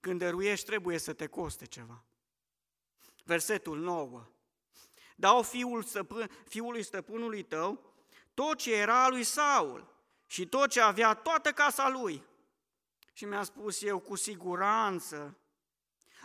Când 0.00 0.18
dăruiești, 0.18 0.66
trebuie 0.66 0.98
să 0.98 1.12
te 1.12 1.26
coste 1.26 1.66
ceva. 1.66 2.04
Versetul 3.24 3.78
9. 3.78 4.26
Dau 5.16 5.42
fiul 5.42 5.82
stăpân, 5.82 6.30
fiului 6.48 6.82
stăpânului 6.82 7.42
tău 7.42 7.94
tot 8.34 8.58
ce 8.58 8.74
era 8.74 9.08
lui 9.08 9.24
Saul 9.24 9.94
și 10.26 10.46
tot 10.46 10.70
ce 10.70 10.80
avea 10.80 11.14
toată 11.14 11.52
casa 11.52 11.88
lui. 11.88 12.24
Și 13.12 13.24
mi-a 13.24 13.42
spus 13.42 13.82
eu 13.82 13.98
cu 13.98 14.14
siguranță, 14.16 15.38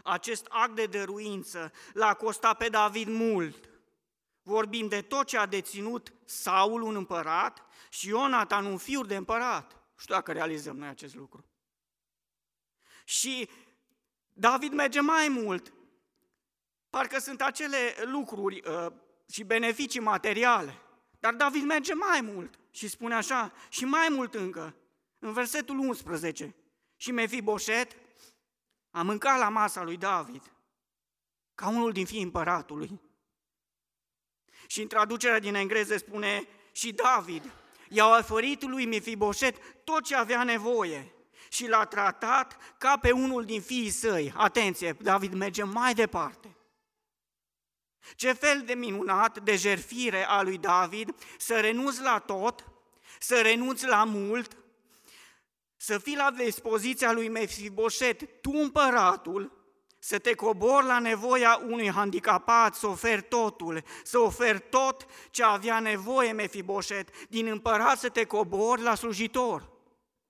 acest 0.04 0.46
act 0.50 0.76
de 0.76 0.86
dăruință 0.86 1.72
l-a 1.94 2.14
costat 2.14 2.58
pe 2.58 2.70
David 2.70 3.08
mult. 3.08 3.70
Vorbim 4.42 4.88
de 4.88 5.02
tot 5.02 5.26
ce 5.26 5.38
a 5.38 5.46
deținut 5.46 6.14
Saul, 6.26 6.82
un 6.82 6.96
împărat, 6.96 7.66
și 7.90 8.08
Ionatan, 8.08 8.66
un 8.66 8.78
fiu 8.78 9.04
de 9.04 9.16
împărat. 9.16 9.82
Știu 9.98 10.14
dacă 10.14 10.32
realizăm 10.32 10.78
noi 10.78 10.88
acest 10.88 11.16
lucru. 11.16 11.46
Și 13.06 13.50
David 14.34 14.74
merge 14.74 15.00
mai 15.00 15.28
mult. 15.28 15.74
Parcă 16.90 17.20
sunt 17.20 17.42
acele 17.42 17.96
lucruri 18.06 18.64
uh, 18.68 18.92
și 19.30 19.44
beneficii 19.44 20.00
materiale. 20.00 20.82
Dar 21.20 21.34
David 21.34 21.64
merge 21.64 21.94
mai 21.94 22.22
mult 22.22 22.60
și 22.72 22.88
spune 22.88 23.16
așa, 23.16 23.54
și 23.70 23.86
mai 23.86 24.08
mult 24.10 24.34
încă, 24.34 24.76
în 25.20 25.34
versetul 25.34 25.78
11. 25.78 26.56
Și 26.96 27.12
Mefiboset 27.12 27.96
a 28.94 29.02
mâncat 29.02 29.40
la 29.40 29.50
masa 29.50 29.84
lui 29.84 29.98
David, 29.98 30.52
ca 31.56 31.68
unul 31.68 31.92
din 31.92 32.06
fii 32.06 32.22
împăratului. 32.22 33.02
Și 34.68 34.82
în 34.82 34.88
traducerea 34.88 35.40
din 35.40 35.56
engleză 35.56 35.98
spune, 35.98 36.48
și 36.72 36.92
David 36.92 37.52
i-a 37.90 38.18
oferit 38.18 38.64
lui 38.64 38.86
Mefiboset 38.86 39.84
tot 39.84 40.04
ce 40.04 40.16
avea 40.16 40.44
nevoie 40.44 41.14
și 41.50 41.68
l-a 41.68 41.86
tratat 41.86 42.58
ca 42.78 42.98
pe 42.98 43.12
unul 43.12 43.46
din 43.46 43.62
fiii 43.62 43.90
săi. 43.90 44.34
Atenție, 44.36 44.98
David 45.02 45.34
merge 45.34 45.64
mai 45.64 45.94
departe. 45.94 46.56
Ce 48.16 48.34
fel 48.34 48.62
de 48.66 48.74
minunat 48.74 49.40
de 49.40 49.56
jerfire 49.56 50.28
a 50.28 50.42
lui 50.42 50.58
David 50.58 51.16
să 51.38 51.60
renunți 51.60 52.02
la 52.02 52.20
tot, 52.20 52.72
să 53.20 53.42
renunți 53.42 53.86
la 53.86 54.04
mult, 54.04 54.58
să 55.84 55.98
fii 55.98 56.16
la 56.16 56.32
dispoziția 56.32 57.12
lui 57.12 57.30
Mefiboset, 57.30 58.42
tu 58.42 58.52
împăratul, 58.52 59.52
să 60.00 60.20
te 60.20 60.34
cobor 60.34 60.84
la 60.84 61.00
nevoia 61.00 61.62
unui 61.66 61.92
handicapat, 61.92 62.76
să 62.76 62.88
oferi 62.88 63.22
totul, 63.22 63.84
să 64.04 64.20
oferi 64.20 64.64
tot 64.70 65.06
ce 65.30 65.44
avea 65.44 65.80
nevoie 65.80 66.32
Mefiboset, 66.32 67.28
din 67.28 67.48
împărat 67.48 68.00
să 68.00 68.10
te 68.10 68.26
cobor 68.26 68.80
la 68.80 68.96
slujitor, 68.96 69.72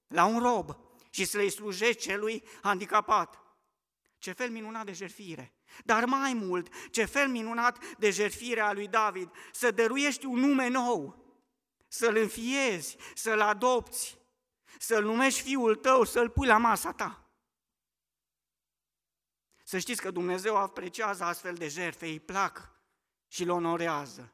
la 0.08 0.26
un 0.26 0.40
rob 0.40 0.78
și 1.10 1.26
să-i 1.26 1.50
slujești 1.50 2.02
celui 2.02 2.44
handicapat. 2.62 3.42
Ce 4.18 4.32
fel 4.32 4.50
minunat 4.50 4.86
de 4.86 4.94
jerfire! 4.94 5.54
Dar 5.86 6.06
mai 6.06 6.34
mult, 6.34 6.68
ce 6.92 7.06
fel 7.06 7.28
minunat 7.28 7.96
de 7.98 8.10
jertfire 8.10 8.62
a 8.62 8.74
lui 8.74 8.88
David, 8.88 9.30
să 9.52 9.72
dăruiești 9.72 10.26
un 10.26 10.40
nume 10.40 10.68
nou, 10.68 11.18
să-l 11.88 12.16
înfiezi, 12.16 12.98
să-l 13.14 13.42
adopți, 13.42 14.22
să-l 14.84 15.04
numești 15.04 15.42
fiul 15.42 15.76
tău, 15.76 16.04
să-l 16.04 16.30
pui 16.30 16.48
la 16.48 16.58
masa 16.58 16.94
ta. 16.94 17.28
Să 19.64 19.78
știți 19.78 20.02
că 20.02 20.12
Dumnezeu 20.12 20.58
apreciază 20.58 21.24
astfel 21.24 21.56
de 21.56 21.68
jertfe, 21.68 22.06
îi 22.06 22.20
plac 22.20 22.82
și 23.28 23.44
îl 23.44 23.50
onorează. 23.50 24.34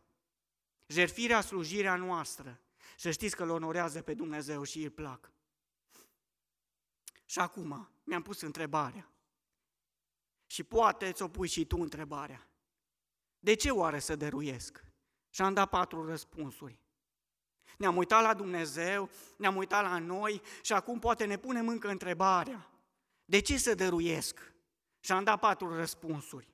Jertfirea, 0.88 1.42
slujirea 1.42 1.96
noastră, 1.96 2.62
să 2.98 3.12
știți 3.12 3.36
că 3.36 3.44
îl 3.44 3.50
onorează 3.50 4.02
pe 4.02 4.14
Dumnezeu 4.14 4.64
și 4.64 4.82
îi 4.82 4.90
plac. 4.90 5.32
Și 7.26 7.40
acum 7.40 7.90
mi-am 8.04 8.22
pus 8.22 8.42
întrebarea. 8.42 9.12
Și 10.46 10.64
poate 10.64 11.12
ți-o 11.12 11.28
pui 11.28 11.48
și 11.48 11.66
tu 11.66 11.78
întrebarea. 11.78 12.50
De 13.40 13.54
ce 13.54 13.70
oare 13.70 14.00
să 14.00 14.16
dăruiesc? 14.16 14.84
Și 15.30 15.42
am 15.42 15.54
dat 15.54 15.70
patru 15.70 16.06
răspunsuri. 16.06 16.80
Ne-am 17.80 17.98
uitat 17.98 18.22
la 18.22 18.34
Dumnezeu, 18.34 19.10
ne-am 19.38 19.56
uitat 19.56 19.84
la 19.84 19.98
noi 19.98 20.42
și 20.62 20.74
acum 20.74 21.00
poate 21.00 21.26
ne 21.26 21.38
punem 21.38 21.68
încă 21.68 21.90
întrebarea. 21.90 22.70
De 23.26 23.40
ce 23.40 23.58
să 23.58 23.76
dăruiesc? 23.76 24.54
Și 25.00 25.12
am 25.12 25.24
dat 25.24 25.40
patru 25.40 25.76
răspunsuri. 25.76 26.54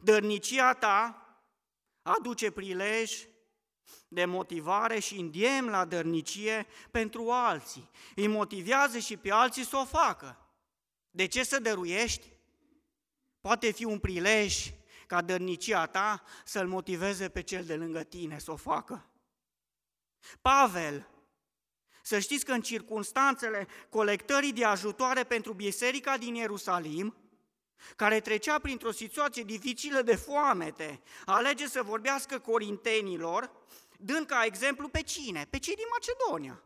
Dărnicia 0.00 0.74
ta 0.74 1.26
aduce 2.02 2.50
prilej 2.50 3.26
de 4.08 4.24
motivare 4.24 4.98
și 4.98 5.18
îndiem 5.18 5.68
la 5.68 5.84
dărnicie 5.84 6.66
pentru 6.90 7.30
alții. 7.30 7.90
Îi 8.14 8.26
motivează 8.26 8.98
și 8.98 9.16
pe 9.16 9.32
alții 9.32 9.64
să 9.64 9.76
o 9.76 9.84
facă. 9.84 10.38
De 11.10 11.26
ce 11.26 11.44
să 11.44 11.60
dăruiești? 11.60 12.26
Poate 13.40 13.70
fi 13.70 13.84
un 13.84 13.98
prilej 13.98 14.72
ca 15.06 15.22
dărnicia 15.22 15.86
ta 15.86 16.22
să-l 16.44 16.68
motiveze 16.68 17.28
pe 17.28 17.42
cel 17.42 17.64
de 17.64 17.76
lângă 17.76 18.02
tine 18.02 18.38
să 18.38 18.50
o 18.52 18.56
facă. 18.56 19.06
Pavel, 20.40 21.08
să 22.02 22.18
știți 22.18 22.44
că 22.44 22.52
în 22.52 22.60
circunstanțele 22.60 23.66
colectării 23.88 24.52
de 24.52 24.64
ajutoare 24.64 25.24
pentru 25.24 25.52
biserica 25.52 26.16
din 26.16 26.34
Ierusalim, 26.34 27.16
care 27.96 28.20
trecea 28.20 28.58
printr-o 28.58 28.90
situație 28.90 29.42
dificilă 29.42 30.02
de 30.02 30.16
foamete, 30.16 31.02
alege 31.24 31.66
să 31.66 31.82
vorbească 31.82 32.38
corintenilor, 32.38 33.50
dând 33.98 34.26
ca 34.26 34.44
exemplu 34.44 34.88
pe 34.88 35.02
cine? 35.02 35.46
Pe 35.50 35.58
cei 35.58 35.74
din 35.74 35.84
Macedonia. 35.90 36.62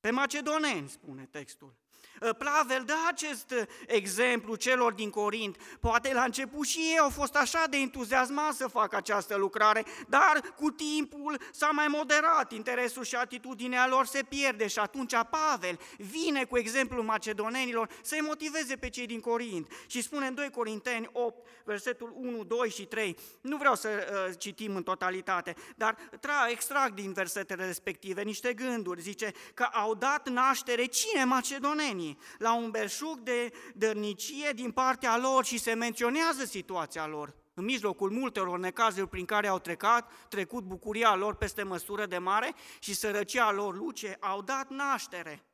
Pe 0.00 0.10
macedoneni, 0.10 0.88
spune 0.88 1.26
textul. 1.30 1.74
Ă, 2.22 2.32
Pavel 2.32 2.82
dă 2.86 2.94
acest 3.08 3.54
exemplu 3.86 4.54
celor 4.54 4.92
din 4.92 5.10
Corint. 5.10 5.56
Poate 5.80 6.12
la 6.12 6.22
început 6.22 6.66
și 6.66 6.78
ei 6.78 6.98
au 6.98 7.10
fost 7.10 7.36
așa 7.36 7.64
de 7.70 7.76
entuziasmați 7.76 8.56
să 8.56 8.66
facă 8.66 8.96
această 8.96 9.36
lucrare, 9.36 9.84
dar 10.08 10.40
cu 10.56 10.70
timpul 10.70 11.40
s-a 11.52 11.70
mai 11.72 11.86
moderat, 11.88 12.52
interesul 12.52 13.04
și 13.04 13.14
atitudinea 13.14 13.88
lor 13.88 14.06
se 14.06 14.22
pierde 14.28 14.66
și 14.66 14.78
atunci 14.78 15.14
Pavel 15.30 15.78
vine 15.96 16.44
cu 16.44 16.58
exemplul 16.58 17.02
macedonenilor 17.02 17.88
să-i 18.02 18.20
motiveze 18.20 18.76
pe 18.76 18.88
cei 18.88 19.06
din 19.06 19.20
Corint. 19.20 19.72
Și 19.86 20.02
spune 20.02 20.26
în 20.26 20.34
2 20.34 20.50
Corinteni 20.50 21.08
8, 21.12 21.46
versetul 21.64 22.12
1, 22.14 22.44
2 22.44 22.70
și 22.70 22.86
3, 22.86 23.16
nu 23.40 23.56
vreau 23.56 23.74
să 23.74 23.88
uh, 23.88 24.34
citim 24.38 24.76
în 24.76 24.82
totalitate, 24.82 25.54
dar 25.76 25.94
tra- 25.94 26.50
extrag 26.50 26.94
din 26.94 27.12
versetele 27.12 27.66
respective 27.66 28.22
niște 28.22 28.52
gânduri. 28.52 29.00
Zice 29.00 29.32
că 29.54 29.62
au 29.62 29.94
dat 29.94 30.28
naștere 30.28 30.84
cine 30.84 31.24
macedonenii? 31.24 32.07
La 32.38 32.54
un 32.54 32.70
belșug 32.70 33.18
de 33.18 33.52
dărnicie 33.74 34.50
din 34.54 34.70
partea 34.70 35.18
lor 35.18 35.44
și 35.44 35.58
se 35.58 35.74
menționează 35.74 36.44
situația 36.44 37.06
lor. 37.06 37.34
În 37.54 37.64
mijlocul 37.64 38.10
multelor 38.10 38.58
necazuri 38.58 39.08
prin 39.08 39.24
care 39.24 39.46
au 39.46 39.58
trecut, 39.58 40.04
trecut 40.28 40.64
bucuria 40.64 41.14
lor 41.14 41.34
peste 41.34 41.62
măsură 41.62 42.06
de 42.06 42.18
mare 42.18 42.54
și 42.78 42.94
sărăcia 42.94 43.52
lor 43.52 43.76
luce, 43.76 44.16
au 44.20 44.42
dat 44.42 44.68
naștere. 44.68 45.44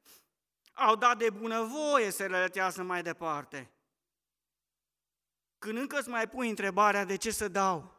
Au 0.72 0.96
dat 0.96 1.18
de 1.18 1.30
bunăvoie 1.30 2.10
să 2.10 2.26
relatează 2.26 2.82
mai 2.82 3.02
departe. 3.02 3.70
Când 5.58 5.78
încă 5.78 5.98
îți 5.98 6.08
mai 6.08 6.28
pui 6.28 6.48
întrebarea 6.48 7.04
de 7.04 7.16
ce 7.16 7.30
să 7.30 7.48
dau, 7.48 7.94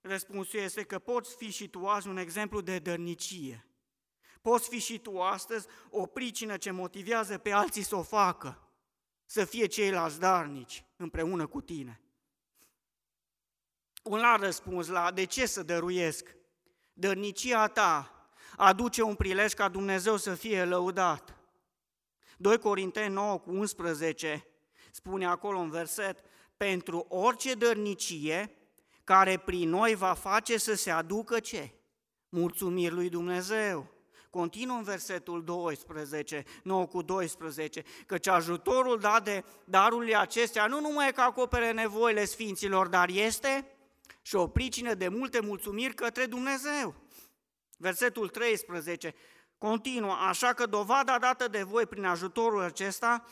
răspunsul 0.00 0.58
este 0.58 0.82
că 0.82 0.98
poți 0.98 1.36
fi 1.36 1.50
și 1.50 1.68
tu 1.68 1.86
azi 1.86 2.08
un 2.08 2.16
exemplu 2.16 2.60
de 2.60 2.78
dărnicie. 2.78 3.66
Poți 4.46 4.68
fi 4.68 4.78
și 4.78 4.98
tu 4.98 5.20
astăzi 5.20 5.66
o 5.90 6.06
pricină 6.06 6.56
ce 6.56 6.70
motivează 6.70 7.38
pe 7.38 7.52
alții 7.52 7.82
să 7.82 7.96
o 7.96 8.02
facă, 8.02 8.68
să 9.24 9.44
fie 9.44 9.66
ceilalți 9.66 10.20
darnici 10.20 10.84
împreună 10.96 11.46
cu 11.46 11.60
tine. 11.60 12.00
Un 14.02 14.20
alt 14.20 14.42
răspuns 14.42 14.88
la 14.88 15.10
de 15.10 15.24
ce 15.24 15.46
să 15.46 15.62
dăruiesc. 15.62 16.36
Dărnicia 16.92 17.66
ta 17.66 18.26
aduce 18.56 19.02
un 19.02 19.14
prilej 19.14 19.52
ca 19.52 19.68
Dumnezeu 19.68 20.16
să 20.16 20.34
fie 20.34 20.64
lăudat. 20.64 21.36
2 22.36 22.58
Corinteni 22.58 23.14
9 23.14 23.38
cu 23.38 23.50
11 23.50 24.46
spune 24.92 25.26
acolo 25.26 25.58
în 25.58 25.70
verset, 25.70 26.24
pentru 26.56 27.06
orice 27.08 27.54
dărnicie 27.54 28.56
care 29.04 29.36
prin 29.38 29.68
noi 29.68 29.94
va 29.94 30.12
face 30.12 30.58
să 30.58 30.74
se 30.74 30.90
aducă 30.90 31.40
ce? 31.40 31.72
Mulțumiri 32.28 32.94
lui 32.94 33.08
Dumnezeu. 33.08 33.94
Continuă 34.30 34.76
în 34.76 34.82
versetul 34.82 35.44
12, 35.44 36.44
9 36.62 36.86
cu 36.86 37.02
12, 37.02 37.82
căci 38.06 38.26
ajutorul 38.26 38.98
dat 38.98 39.24
de 39.24 39.44
darurile 39.64 40.16
acestea 40.16 40.66
nu 40.66 40.80
numai 40.80 41.12
că 41.12 41.20
acopere 41.20 41.72
nevoile 41.72 42.24
sfinților, 42.24 42.86
dar 42.86 43.08
este 43.08 43.76
și 44.22 44.34
o 44.34 44.48
pricină 44.48 44.94
de 44.94 45.08
multe 45.08 45.40
mulțumiri 45.40 45.94
către 45.94 46.26
Dumnezeu. 46.26 46.94
Versetul 47.78 48.28
13 48.28 49.14
continuă, 49.58 50.12
așa 50.12 50.52
că 50.52 50.66
dovada 50.66 51.18
dată 51.18 51.48
de 51.48 51.62
voi 51.62 51.86
prin 51.86 52.04
ajutorul 52.04 52.62
acesta 52.62 53.24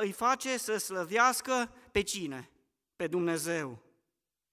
îi 0.00 0.12
face 0.12 0.58
să 0.58 0.76
slăvească 0.76 1.70
pe 1.92 2.02
cine? 2.02 2.50
Pe 2.96 3.06
Dumnezeu. 3.06 3.82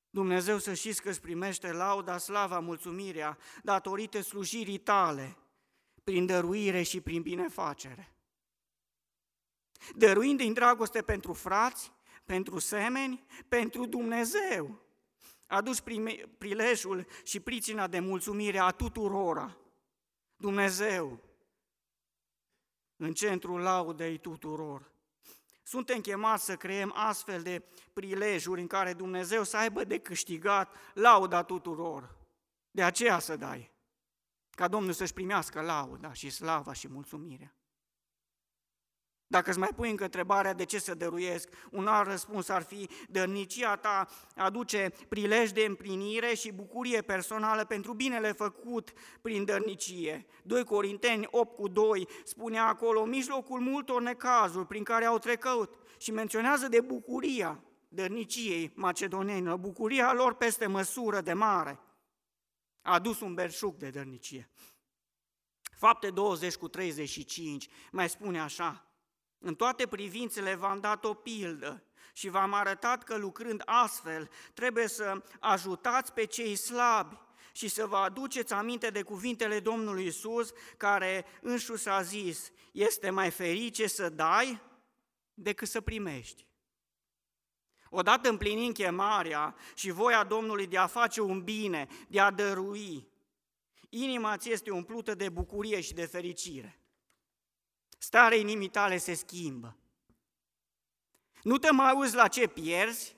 Dumnezeu 0.10 0.58
să 0.58 0.74
știți 0.74 1.02
că 1.02 1.10
îți 1.10 1.22
primește 1.22 1.72
lauda, 1.72 2.18
slava, 2.18 2.60
mulțumirea 2.60 3.38
datorită 3.64 4.22
slujirii 4.22 4.78
tale 4.78 5.38
prin 6.04 6.26
dăruire 6.26 6.82
și 6.82 7.02
prin 7.02 7.22
binefacere. 7.22 8.16
Dăruind 9.96 10.38
din 10.38 10.54
dragoste 10.54 11.02
pentru 11.02 11.34
frați, 11.34 11.92
pentru 12.26 12.60
semeni, 12.60 13.26
pentru 13.48 13.86
Dumnezeu. 13.86 14.80
Aduci 15.48 15.82
prilejul 16.38 17.08
și 17.24 17.40
pricina 17.40 17.88
de 17.88 18.00
mulțumire 18.00 18.60
a 18.60 18.70
tuturora. 18.70 19.58
Dumnezeu, 20.36 21.20
în 22.96 23.14
centrul 23.14 23.60
laudei 23.60 24.18
tuturor. 24.18 24.92
Suntem 25.64 26.02
chemați 26.02 26.46
să 26.46 26.56
creăm 26.56 26.92
astfel 26.96 27.42
de 27.42 27.64
prilejuri 27.94 28.62
în 28.62 28.68
care 28.68 28.94
Dumnezeu 28.94 29.44
să 29.44 29.58
aibă 29.58 29.84
de 29.84 29.98
câștigat 29.98 30.76
lauda 30.94 31.44
tuturor. 31.44 32.16
De 32.72 32.84
aceea 32.84 33.20
să 33.20 33.36
dai 33.36 33.72
ca 34.62 34.67
Domnul 34.67 34.93
să-și 34.93 35.13
primească 35.13 35.62
lauda 35.62 36.13
și 36.13 36.30
slava 36.30 36.74
și 36.74 36.88
mulțumirea. 36.88 37.56
Dacă 39.28 39.50
îți 39.50 39.60
mai 39.60 39.69
pui 39.76 39.89
încă 39.89 40.04
întrebarea 40.04 40.54
de 40.54 40.65
ce 40.65 40.80
să 40.80 40.93
dăruiesc, 40.93 41.50
un 41.71 41.88
alt 41.88 42.08
răspuns 42.08 42.50
ar 42.50 42.62
fi, 42.62 42.89
dărnicia 43.10 43.76
ta 43.76 44.08
aduce 44.36 44.93
prilej 45.10 45.52
de 45.52 45.65
împlinire 45.67 46.34
și 46.34 46.52
bucurie 46.52 47.02
personală 47.02 47.65
pentru 47.65 47.93
binele 47.93 48.32
făcut 48.32 48.93
prin 49.21 49.45
dărnicie. 49.45 50.26
2 50.43 50.63
Corinteni 50.63 51.28
8 51.32 51.56
cu 51.56 51.67
2 51.67 52.08
spune 52.24 52.60
acolo, 52.60 53.06
mijlocul 53.06 53.60
multor 53.60 54.02
necazuri 54.02 54.67
prin 54.67 54.84
care 54.84 55.06
au 55.06 55.17
trecut 55.17 55.74
și 55.97 56.12
menționează 56.12 56.67
de 56.67 56.82
bucuria 56.82 57.63
dărniciei 57.88 58.71
macedonenilor, 58.76 59.58
bucuria 59.58 60.13
lor 60.13 60.34
peste 60.34 60.67
măsură 60.67 61.21
de 61.21 61.34
mare– 61.34 61.80
a 62.82 62.94
adus 62.94 63.20
un 63.20 63.34
belșug 63.34 63.76
de 63.76 63.89
dărnicie. 63.89 64.50
Fapte 65.78 66.10
20 66.10 66.56
cu 66.56 66.67
35 66.67 67.67
mai 67.91 68.10
spune 68.10 68.39
așa, 68.39 68.86
în 69.39 69.56
toate 69.56 69.88
privințele 69.88 70.56
v-am 70.56 70.80
dat 70.80 71.04
o 71.04 71.13
pildă 71.13 71.84
și 72.13 72.30
v-am 72.30 72.54
arătat 72.54 73.04
că 73.04 73.17
lucrând 73.17 73.62
astfel 73.65 74.30
trebuie 74.54 74.88
să 74.88 75.24
ajutați 75.39 76.13
pe 76.13 76.26
cei 76.26 76.56
slabi 76.56 77.17
și 77.54 77.67
să 77.67 77.86
vă 77.86 77.98
aduceți 77.98 78.54
aminte 78.54 78.89
de 78.89 79.02
cuvintele 79.02 79.60
Domnului 79.60 80.06
Isus, 80.06 80.52
care 80.78 81.26
înșus 81.41 81.86
a 81.86 82.02
zis, 82.02 82.52
este 82.72 83.10
mai 83.10 83.30
ferice 83.30 83.88
să 83.88 84.10
dai 84.10 84.62
decât 85.34 85.67
să 85.67 85.82
primești. 85.82 86.46
Odată 87.94 88.30
împlinind 88.30 88.74
chemarea 88.74 89.56
și 89.76 89.92
voia 89.92 90.24
Domnului 90.24 90.68
de 90.68 90.78
a 90.78 90.88
face 90.88 91.22
un 91.22 91.42
bine, 91.42 91.88
de 92.08 92.20
a 92.20 92.32
dărui, 92.32 93.08
inima 93.89 94.38
ți 94.38 94.52
este 94.52 94.72
umplută 94.72 95.16
de 95.16 95.30
bucurie 95.30 95.82
și 95.82 95.94
de 95.94 96.06
fericire. 96.06 96.80
Starea 97.98 98.38
inimii 98.38 98.68
tale 98.68 98.98
se 98.98 99.14
schimbă. 99.14 99.78
Nu 101.44 101.58
te 101.58 101.72
mai 101.72 101.89
auzi 101.89 102.16
la 102.16 102.28
ce 102.28 102.48
pierzi, 102.48 103.16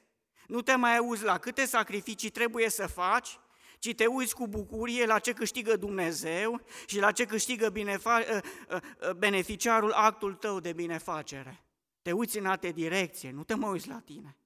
nu 0.48 0.62
te 0.62 0.76
mai 0.76 0.98
auzi 0.98 1.24
la 1.24 1.38
câte 1.38 1.66
sacrificii 1.66 2.30
trebuie 2.30 2.70
să 2.70 2.88
faci, 2.88 3.40
ci 3.80 3.96
te 3.96 4.06
uiți 4.06 4.36
cu 4.36 4.48
bucurie 4.48 5.06
la 5.06 5.20
ce 5.20 5.34
câștigă 5.34 5.76
Dumnezeu 5.76 6.62
și 6.86 7.00
la 7.00 7.12
ce 7.12 7.26
câștigă 7.26 7.70
binefa- 7.70 8.28
ă, 8.36 8.42
ă, 8.70 8.80
ă, 9.02 9.14
beneficiarul 9.14 9.92
actul 9.92 10.34
tău 10.34 10.60
de 10.60 10.74
binefacere. 10.74 11.64
Te 12.02 12.12
uiți 12.12 12.38
în 12.38 12.46
alte 12.46 12.72
direcție, 12.72 13.32
nu 13.32 13.44
te 13.44 13.54
mai 13.54 13.72
uiți 13.72 13.88
la 13.88 14.00
tine. 14.00 14.38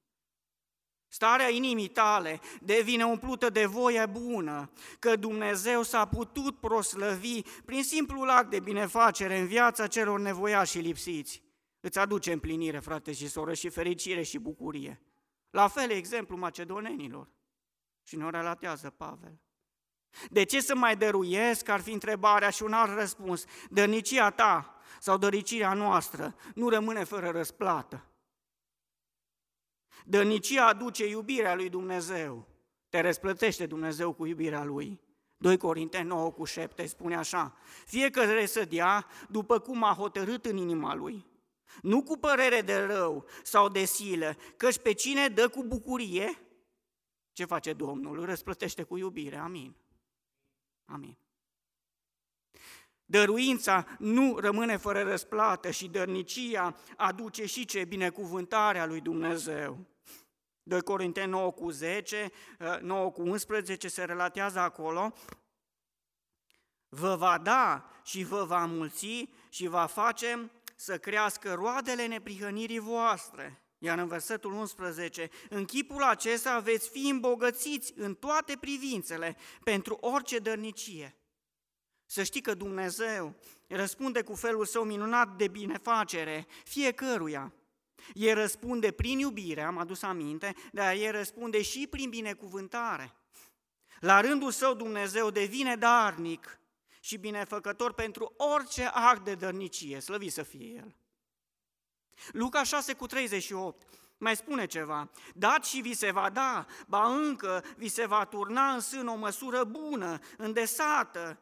Starea 1.18 1.50
inimii 1.50 1.88
tale 1.88 2.40
devine 2.62 3.06
umplută 3.06 3.50
de 3.50 3.66
voie 3.66 4.06
bună, 4.06 4.72
că 5.00 5.16
Dumnezeu 5.16 5.84
s-a 5.84 6.06
putut 6.06 6.60
proslăvi 6.60 7.42
prin 7.66 7.84
simplul 7.84 8.30
act 8.30 8.50
de 8.50 8.60
binefacere 8.60 9.38
în 9.38 9.48
viața 9.48 9.88
celor 9.88 10.20
nevoiași 10.20 10.72
și 10.72 10.80
lipsiți. 10.80 11.44
Îți 11.80 12.00
aduce 12.00 12.32
împlinire, 12.32 12.80
frate 12.80 13.14
și 13.14 13.28
soră, 13.28 13.54
și 13.54 13.70
fericire 13.70 14.22
și 14.22 14.38
bucurie. 14.38 15.02
La 15.50 15.68
fel 15.68 15.90
exemplu 15.90 16.38
macedonenilor. 16.38 17.30
Și 18.04 18.16
ne 18.16 18.30
relatează 18.30 18.90
Pavel. 18.90 19.40
De 20.30 20.44
ce 20.44 20.62
să 20.62 20.76
mai 20.76 20.96
dăruiesc, 20.96 21.70
ar 21.70 21.82
fi 21.82 21.92
întrebarea 21.92 22.50
și 22.50 22.64
un 22.64 22.74
alt 22.74 22.98
răspuns. 22.98 23.46
Dărnicia 23.70 24.30
ta 24.30 24.76
sau 25.00 25.18
dăricirea 25.18 25.74
noastră 25.74 26.36
nu 26.56 26.70
rămâne 26.70 27.04
fără 27.04 27.30
răsplată. 27.30 28.06
Dărnicia 30.06 30.68
aduce 30.68 31.08
iubirea 31.08 31.56
lui 31.56 31.70
Dumnezeu. 31.70 32.48
Te 32.90 33.00
răsplătește 33.00 33.66
Dumnezeu 33.66 34.14
cu 34.14 34.26
iubirea 34.26 34.64
lui. 34.64 35.00
2 35.38 35.58
Corinteni 35.58 36.08
9 36.08 36.32
cu 36.32 36.44
7 36.44 36.86
spune 36.86 37.16
așa, 37.16 37.56
fiecare 37.86 38.46
să 38.46 38.66
dea 38.66 39.08
după 39.30 39.60
cum 39.60 39.84
a 39.84 39.94
hotărât 39.94 40.46
în 40.46 40.58
inima 40.58 40.96
lui, 40.96 41.26
nu 41.82 42.04
cu 42.04 42.18
părere 42.18 42.62
de 42.62 42.78
rău 42.78 43.26
sau 43.44 43.70
de 43.70 43.86
silă, 43.86 44.36
căci 44.58 44.78
pe 44.78 44.94
cine 44.94 45.28
dă 45.28 45.50
cu 45.50 45.64
bucurie, 45.64 46.42
ce 47.34 47.46
face 47.46 47.74
Domnul? 47.74 48.20
Îl 48.20 48.26
răsplătește 48.26 48.84
cu 48.84 48.98
iubire, 48.98 49.38
amin. 49.38 49.76
Amin. 50.86 51.18
Dăruința 53.10 53.86
nu 54.00 54.38
rămâne 54.40 54.78
fără 54.78 55.02
răsplată 55.02 55.72
și 55.72 55.88
dărnicia 55.88 56.76
aduce 56.98 57.46
și 57.46 57.66
ce 57.66 57.86
binecuvântarea 57.86 58.86
lui 58.86 59.02
Dumnezeu. 59.02 59.86
2 60.64 60.82
Corinteni 60.82 61.32
9 61.32 61.52
cu 61.52 61.70
10, 61.70 62.32
9 62.82 63.06
uh, 63.06 63.12
cu 63.12 63.22
11 63.22 63.88
se 63.88 64.04
relatează 64.04 64.60
acolo, 64.60 65.14
vă 66.90 67.16
va 67.16 67.38
da 67.38 67.90
și 68.04 68.24
vă 68.24 68.44
va 68.44 68.66
mulți 68.66 69.30
și 69.50 69.68
va 69.68 69.86
face 69.86 70.52
să 70.76 70.98
crească 70.98 71.54
roadele 71.54 72.08
neprihănirii 72.08 72.80
voastre. 72.80 73.62
Iar 73.78 73.98
în 73.98 74.08
versetul 74.08 74.52
11, 74.52 75.30
în 75.50 75.66
chipul 75.66 76.04
acesta 76.04 76.60
veți 76.60 76.90
fi 76.90 77.10
îmbogățiți 77.10 77.94
în 77.96 78.16
toate 78.16 78.58
privințele 78.60 79.38
pentru 79.64 79.98
orice 80.02 80.40
dărnicie. 80.40 81.17
Să 82.10 82.24
știi 82.24 82.42
că 82.42 82.54
Dumnezeu 82.54 83.36
răspunde 83.68 84.22
cu 84.22 84.36
felul 84.36 84.66
său 84.66 84.84
minunat 84.84 85.36
de 85.36 85.48
binefacere 85.48 86.48
fiecăruia. 86.64 87.54
El 88.14 88.36
răspunde 88.36 88.92
prin 88.92 89.20
iubire, 89.20 89.62
am 89.62 89.78
adus 89.78 90.02
aminte, 90.02 90.56
dar 90.72 90.96
el 90.96 91.12
răspunde 91.12 91.62
și 91.62 91.88
prin 91.90 92.10
binecuvântare. 92.10 93.16
La 94.00 94.22
rândul 94.22 94.52
său 94.52 94.74
Dumnezeu 94.74 95.30
devine 95.30 95.76
darnic 95.76 96.60
și 97.00 97.18
binefăcător 97.18 97.94
pentru 97.94 98.34
orice 98.38 98.84
act 98.84 99.24
de 99.24 99.36
dărnicie, 99.36 100.00
slăvit 100.00 100.32
să 100.32 100.44
fie 100.44 100.74
El. 100.74 100.96
Luca 102.32 102.64
6 102.64 102.94
cu 102.94 103.06
38 103.06 103.88
mai 104.18 104.36
spune 104.36 104.66
ceva, 104.66 105.10
dat 105.36 105.66
și 105.66 105.82
vi 105.82 105.94
se 105.94 106.12
va 106.12 106.30
da, 106.30 106.66
ba 106.88 107.16
încă 107.16 107.64
vi 107.76 107.88
se 107.88 108.06
va 108.06 108.26
turna 108.26 108.74
în 108.74 108.80
sân 108.80 109.08
o 109.08 109.16
măsură 109.16 109.64
bună, 109.64 110.20
îndesată, 110.38 111.40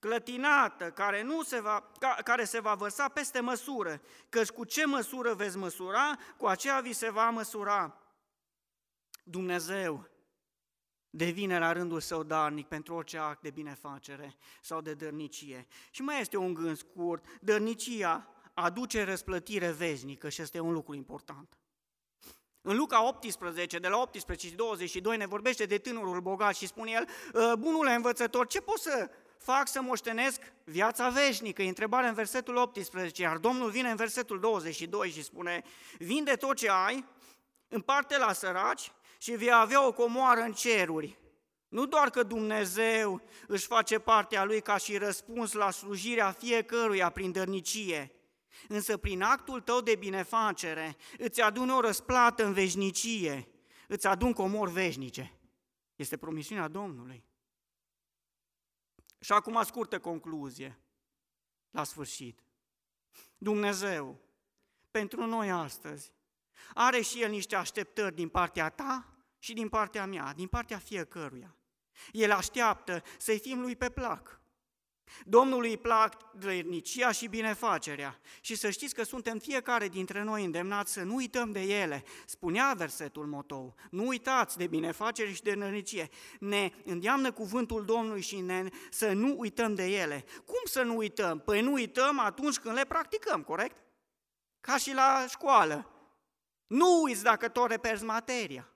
clătinată, 0.00 0.90
care, 0.90 1.22
nu 1.22 1.42
se 1.42 1.60
va, 1.60 1.90
ca, 1.98 2.16
care 2.24 2.44
se 2.44 2.60
va 2.60 2.74
vărsa 2.74 3.08
peste 3.08 3.40
măsură, 3.40 4.00
căci 4.28 4.48
cu 4.48 4.64
ce 4.64 4.84
măsură 4.84 5.34
veți 5.34 5.56
măsura, 5.56 6.18
cu 6.36 6.46
aceea 6.46 6.80
vi 6.80 6.92
se 6.92 7.10
va 7.10 7.30
măsura. 7.30 8.00
Dumnezeu 9.24 10.08
devine 11.10 11.58
la 11.58 11.72
rândul 11.72 12.00
său 12.00 12.22
darnic 12.22 12.66
pentru 12.66 12.94
orice 12.94 13.18
act 13.18 13.42
de 13.42 13.50
binefacere 13.50 14.36
sau 14.62 14.80
de 14.80 14.94
dărnicie. 14.94 15.66
Și 15.90 16.02
mai 16.02 16.20
este 16.20 16.36
un 16.36 16.54
gând 16.54 16.76
scurt, 16.76 17.24
dărnicia 17.40 18.28
aduce 18.54 19.04
răsplătire 19.04 19.70
veșnică 19.70 20.28
și 20.28 20.42
este 20.42 20.60
un 20.60 20.72
lucru 20.72 20.94
important. 20.94 21.58
În 22.62 22.76
Luca 22.76 23.08
18, 23.08 23.78
de 23.78 23.88
la 23.88 24.00
18 24.00 24.46
și 24.46 24.54
22, 24.54 25.16
ne 25.16 25.26
vorbește 25.26 25.64
de 25.64 25.78
tânărul 25.78 26.20
bogat 26.20 26.54
și 26.54 26.66
spune 26.66 26.90
el, 26.90 27.08
ă, 27.34 27.56
bunule 27.56 27.94
învățător, 27.94 28.46
ce 28.46 28.60
pot 28.60 28.78
să 28.78 29.10
fac 29.42 29.68
să 29.68 29.80
moștenesc 29.80 30.40
viața 30.64 31.08
veșnică? 31.08 31.62
E 31.62 31.68
întrebarea 31.68 32.08
în 32.08 32.14
versetul 32.14 32.56
18, 32.56 33.22
iar 33.22 33.36
Domnul 33.36 33.70
vine 33.70 33.90
în 33.90 33.96
versetul 33.96 34.40
22 34.40 35.10
și 35.10 35.22
spune, 35.22 35.62
vinde 35.98 36.34
tot 36.34 36.56
ce 36.56 36.70
ai, 36.70 37.04
împarte 37.68 38.18
la 38.18 38.32
săraci 38.32 38.92
și 39.18 39.32
vei 39.32 39.52
avea 39.52 39.86
o 39.86 39.92
comoară 39.92 40.40
în 40.40 40.52
ceruri. 40.52 41.18
Nu 41.68 41.86
doar 41.86 42.10
că 42.10 42.22
Dumnezeu 42.22 43.22
își 43.46 43.66
face 43.66 43.98
partea 43.98 44.44
Lui 44.44 44.60
ca 44.60 44.76
și 44.76 44.96
răspuns 44.96 45.52
la 45.52 45.70
slujirea 45.70 46.30
fiecăruia 46.30 47.10
prin 47.10 47.32
dărnicie, 47.32 48.12
însă 48.68 48.96
prin 48.96 49.22
actul 49.22 49.60
tău 49.60 49.80
de 49.80 49.94
binefacere 49.94 50.96
îți 51.18 51.40
adun 51.40 51.70
o 51.70 51.80
răsplată 51.80 52.44
în 52.44 52.52
veșnicie, 52.52 53.48
îți 53.88 54.06
adun 54.06 54.32
comori 54.32 54.72
veșnice. 54.72 55.34
Este 55.96 56.16
promisiunea 56.16 56.68
Domnului. 56.68 57.29
Și 59.20 59.32
acum 59.32 59.62
scurtă 59.62 59.98
concluzie, 59.98 60.80
la 61.70 61.84
sfârșit. 61.84 62.40
Dumnezeu, 63.38 64.20
pentru 64.90 65.26
noi 65.26 65.50
astăzi, 65.50 66.12
are 66.74 67.00
și 67.00 67.22
El 67.22 67.30
niște 67.30 67.56
așteptări 67.56 68.14
din 68.14 68.28
partea 68.28 68.68
ta 68.68 69.16
și 69.38 69.52
din 69.52 69.68
partea 69.68 70.06
mea, 70.06 70.32
din 70.32 70.46
partea 70.46 70.78
fiecăruia. 70.78 71.56
El 72.12 72.30
așteaptă 72.32 73.02
să-i 73.18 73.38
fim 73.38 73.60
lui 73.60 73.76
pe 73.76 73.90
plac. 73.90 74.39
Domnului 75.24 75.68
îi 75.68 75.76
plac 75.76 76.32
drănicia 76.32 77.12
și 77.12 77.26
binefacerea 77.26 78.20
și 78.40 78.54
să 78.54 78.70
știți 78.70 78.94
că 78.94 79.02
suntem 79.02 79.38
fiecare 79.38 79.88
dintre 79.88 80.22
noi 80.22 80.44
îndemnați 80.44 80.92
să 80.92 81.02
nu 81.02 81.14
uităm 81.14 81.52
de 81.52 81.60
ele. 81.60 82.04
Spunea 82.26 82.74
versetul 82.76 83.26
motou, 83.26 83.74
nu 83.90 84.06
uitați 84.06 84.56
de 84.56 84.66
binefacere 84.66 85.32
și 85.32 85.42
de 85.42 85.54
drănicie. 85.54 86.08
Ne 86.40 86.70
îndeamnă 86.84 87.32
cuvântul 87.32 87.84
Domnului 87.84 88.20
și 88.20 88.40
ne, 88.40 88.68
să 88.90 89.12
nu 89.12 89.34
uităm 89.38 89.74
de 89.74 89.86
ele. 89.86 90.24
Cum 90.44 90.60
să 90.64 90.82
nu 90.82 90.96
uităm? 90.96 91.38
Păi 91.38 91.60
nu 91.60 91.72
uităm 91.72 92.18
atunci 92.18 92.58
când 92.58 92.74
le 92.74 92.84
practicăm, 92.84 93.42
corect? 93.42 93.76
Ca 94.60 94.76
și 94.76 94.94
la 94.94 95.24
școală. 95.28 95.90
Nu 96.66 97.02
uiți 97.02 97.22
dacă 97.22 97.48
tot 97.48 97.70
reperzi 97.70 98.04
materia. 98.04 98.68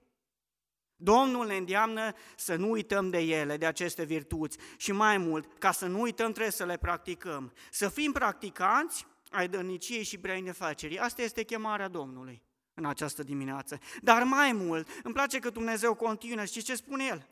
Domnul 1.04 1.46
ne 1.46 1.56
îndeamnă 1.56 2.12
să 2.36 2.56
nu 2.56 2.70
uităm 2.70 3.10
de 3.10 3.18
ele, 3.18 3.56
de 3.56 3.66
aceste 3.66 4.04
virtuți 4.04 4.58
și 4.76 4.92
mai 4.92 5.18
mult, 5.18 5.58
ca 5.58 5.72
să 5.72 5.86
nu 5.86 6.00
uităm 6.00 6.30
trebuie 6.30 6.52
să 6.52 6.64
le 6.64 6.76
practicăm. 6.76 7.52
Să 7.70 7.88
fim 7.88 8.12
practicanți 8.12 9.06
ai 9.30 9.48
dărniciei 9.48 10.02
și 10.02 10.16
binefacerii. 10.16 10.98
Asta 10.98 11.22
este 11.22 11.42
chemarea 11.42 11.88
Domnului 11.88 12.42
în 12.74 12.84
această 12.84 13.22
dimineață. 13.22 13.78
Dar 14.02 14.22
mai 14.22 14.52
mult, 14.52 14.88
îmi 15.02 15.14
place 15.14 15.38
că 15.38 15.50
Dumnezeu 15.50 15.94
continuă, 15.94 16.44
și 16.44 16.62
ce 16.62 16.74
spune 16.74 17.04
El? 17.04 17.28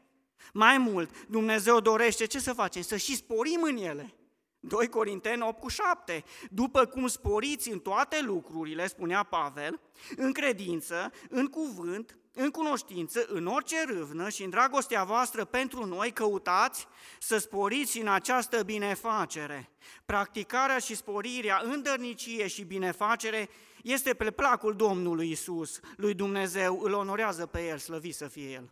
Mai 0.52 0.78
mult, 0.78 1.26
Dumnezeu 1.28 1.80
dorește 1.80 2.26
ce 2.26 2.38
să 2.38 2.52
facem? 2.52 2.82
Să 2.82 2.96
și 2.96 3.16
sporim 3.16 3.62
în 3.62 3.76
ele. 3.76 4.14
2 4.60 4.88
Corinteni 4.88 5.42
8 5.42 5.60
cu 5.60 5.68
7. 5.68 6.24
După 6.50 6.84
cum 6.84 7.06
sporiți 7.06 7.70
în 7.70 7.78
toate 7.78 8.20
lucrurile, 8.22 8.86
spunea 8.86 9.22
Pavel, 9.22 9.80
în 10.16 10.32
credință, 10.32 11.12
în 11.28 11.46
cuvânt, 11.46 12.16
în 12.34 12.50
cunoștință, 12.50 13.24
în 13.28 13.46
orice 13.46 13.84
râvnă 13.84 14.28
și 14.28 14.42
în 14.42 14.50
dragostea 14.50 15.04
voastră 15.04 15.44
pentru 15.44 15.86
noi, 15.86 16.12
căutați 16.12 16.86
să 17.18 17.38
sporiți 17.38 17.98
în 17.98 18.08
această 18.08 18.62
binefacere. 18.62 19.70
Practicarea 20.04 20.78
și 20.78 20.94
sporirea 20.94 21.60
în 21.64 21.82
dărnicie 21.82 22.46
și 22.46 22.64
binefacere 22.64 23.48
este 23.82 24.14
pe 24.14 24.30
placul 24.30 24.76
Domnului 24.76 25.30
Isus, 25.30 25.80
lui 25.96 26.14
Dumnezeu, 26.14 26.80
îl 26.80 26.92
onorează 26.92 27.46
pe 27.46 27.66
El, 27.66 27.78
slăvit 27.78 28.14
să 28.14 28.28
fie 28.28 28.50
El. 28.50 28.70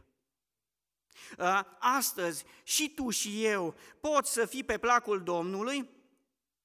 Astăzi 1.79 2.45
și 2.63 2.91
tu 2.95 3.11
și 3.11 3.45
eu 3.45 3.75
poți 4.01 4.33
să 4.33 4.47
fii 4.47 4.65
pe 4.65 4.79
placul 4.79 5.23
Domnului, 5.23 5.89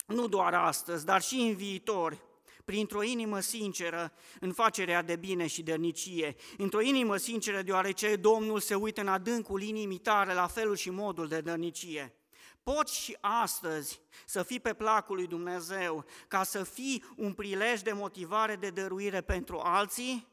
nu 0.05 0.27
doar 0.27 0.53
astăzi, 0.53 1.05
dar 1.05 1.21
și 1.21 1.35
în 1.35 1.55
viitor, 1.55 2.17
printr-o 2.65 3.03
inimă 3.03 3.39
sinceră 3.39 4.13
în 4.39 4.53
facerea 4.53 5.01
de 5.01 5.15
bine 5.15 5.47
și 5.47 5.63
dărnicie, 5.63 6.35
într-o 6.57 6.81
inimă 6.81 7.17
sinceră 7.17 7.61
deoarece 7.61 8.15
Domnul 8.15 8.59
se 8.59 8.75
uită 8.75 9.01
în 9.01 9.07
adâncul 9.07 9.61
inimii 9.61 9.97
tale 9.97 10.33
la 10.33 10.47
felul 10.47 10.75
și 10.75 10.89
modul 10.89 11.27
de 11.27 11.41
dărnicie. 11.41 12.15
Poți 12.63 12.99
și 12.99 13.17
astăzi 13.21 14.01
să 14.25 14.43
fii 14.43 14.59
pe 14.59 14.73
placul 14.73 15.15
lui 15.15 15.27
Dumnezeu 15.27 16.05
ca 16.27 16.43
să 16.43 16.63
fii 16.63 17.03
un 17.15 17.33
prilej 17.33 17.81
de 17.81 17.91
motivare 17.91 18.55
de 18.55 18.69
dăruire 18.69 19.21
pentru 19.21 19.57
alții? 19.57 20.27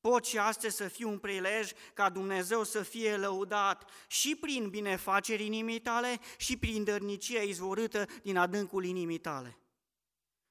Poți 0.00 0.28
și 0.30 0.38
astăzi 0.38 0.76
să 0.76 0.88
fii 0.88 1.04
un 1.04 1.18
prilej 1.18 1.70
ca 1.94 2.10
Dumnezeu 2.10 2.64
să 2.64 2.82
fie 2.82 3.16
lăudat 3.16 3.90
și 4.06 4.36
prin 4.40 4.68
binefaceri 4.68 5.44
inimii 5.44 5.80
tale 5.80 6.20
și 6.36 6.56
prin 6.56 6.84
dărnicia 6.84 7.40
izvorâtă 7.40 8.06
din 8.22 8.36
adâncul 8.36 8.84
inimii 8.84 9.18
tale. 9.18 9.58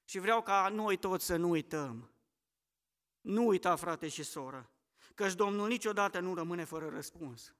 Și 0.08 0.18
vreau 0.18 0.42
ca 0.42 0.68
noi 0.72 0.96
toți 0.96 1.24
să 1.24 1.36
nu 1.36 1.48
uităm. 1.48 2.10
Nu 3.20 3.46
uita, 3.46 3.76
frate 3.76 4.08
și 4.08 4.22
soră, 4.22 4.70
căci 5.14 5.34
Domnul 5.34 5.68
niciodată 5.68 6.20
nu 6.20 6.34
rămâne 6.34 6.64
fără 6.64 6.88
răspuns. 6.88 7.54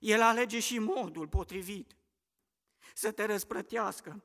El 0.00 0.22
alege 0.22 0.60
și 0.60 0.78
modul 0.78 1.28
potrivit 1.28 1.96
să 2.94 3.12
te 3.12 3.24
răsprătească. 3.24 4.24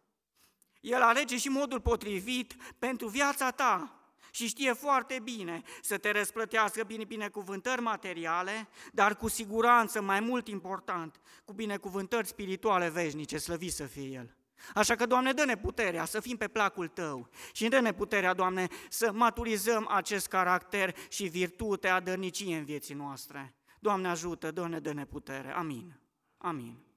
El 0.82 1.02
alege 1.02 1.38
și 1.38 1.50
modul 1.50 1.82
potrivit 1.82 2.56
pentru 2.80 3.08
viața 3.08 3.52
ta 3.52 4.00
și 4.32 4.48
știe 4.48 4.74
foarte 4.74 5.20
bine 5.20 5.62
să 5.82 5.98
te 5.98 6.12
răsplătească 6.12 6.84
bine 6.84 7.04
binecuvântări 7.04 7.82
materiale, 7.82 8.68
dar 8.92 9.16
cu 9.16 9.28
siguranță, 9.28 10.02
mai 10.02 10.20
mult 10.20 10.48
important, 10.48 11.22
cu 11.46 11.54
binecuvântări 11.54 12.28
spirituale 12.28 12.90
veșnice, 12.90 13.38
slăvi 13.38 13.70
să 13.70 13.86
fie 13.86 14.08
El. 14.08 14.38
Așa 14.74 14.96
că, 14.96 15.06
Doamne, 15.06 15.32
dă-ne 15.32 15.58
puterea 15.58 16.06
să 16.06 16.20
fim 16.20 16.38
pe 16.38 16.48
placul 16.48 16.88
Tău 16.88 17.30
și 17.52 17.68
dă-ne 17.68 17.94
puterea, 17.94 18.34
Doamne, 18.34 18.68
să 18.90 19.12
maturizăm 19.12 19.88
acest 19.92 20.28
caracter 20.28 20.96
și 21.10 21.24
virtutea 21.28 22.00
dărnicie 22.00 22.58
în 22.58 22.66
vieții 22.66 22.96
noastre. 22.96 23.56
Doamne 23.80 24.08
ajută, 24.08 24.52
dă-ne, 24.52 24.80
dă-ne 24.80 25.06
putere. 25.06 25.52
Amin. 25.54 26.00
Amin. 26.38 26.93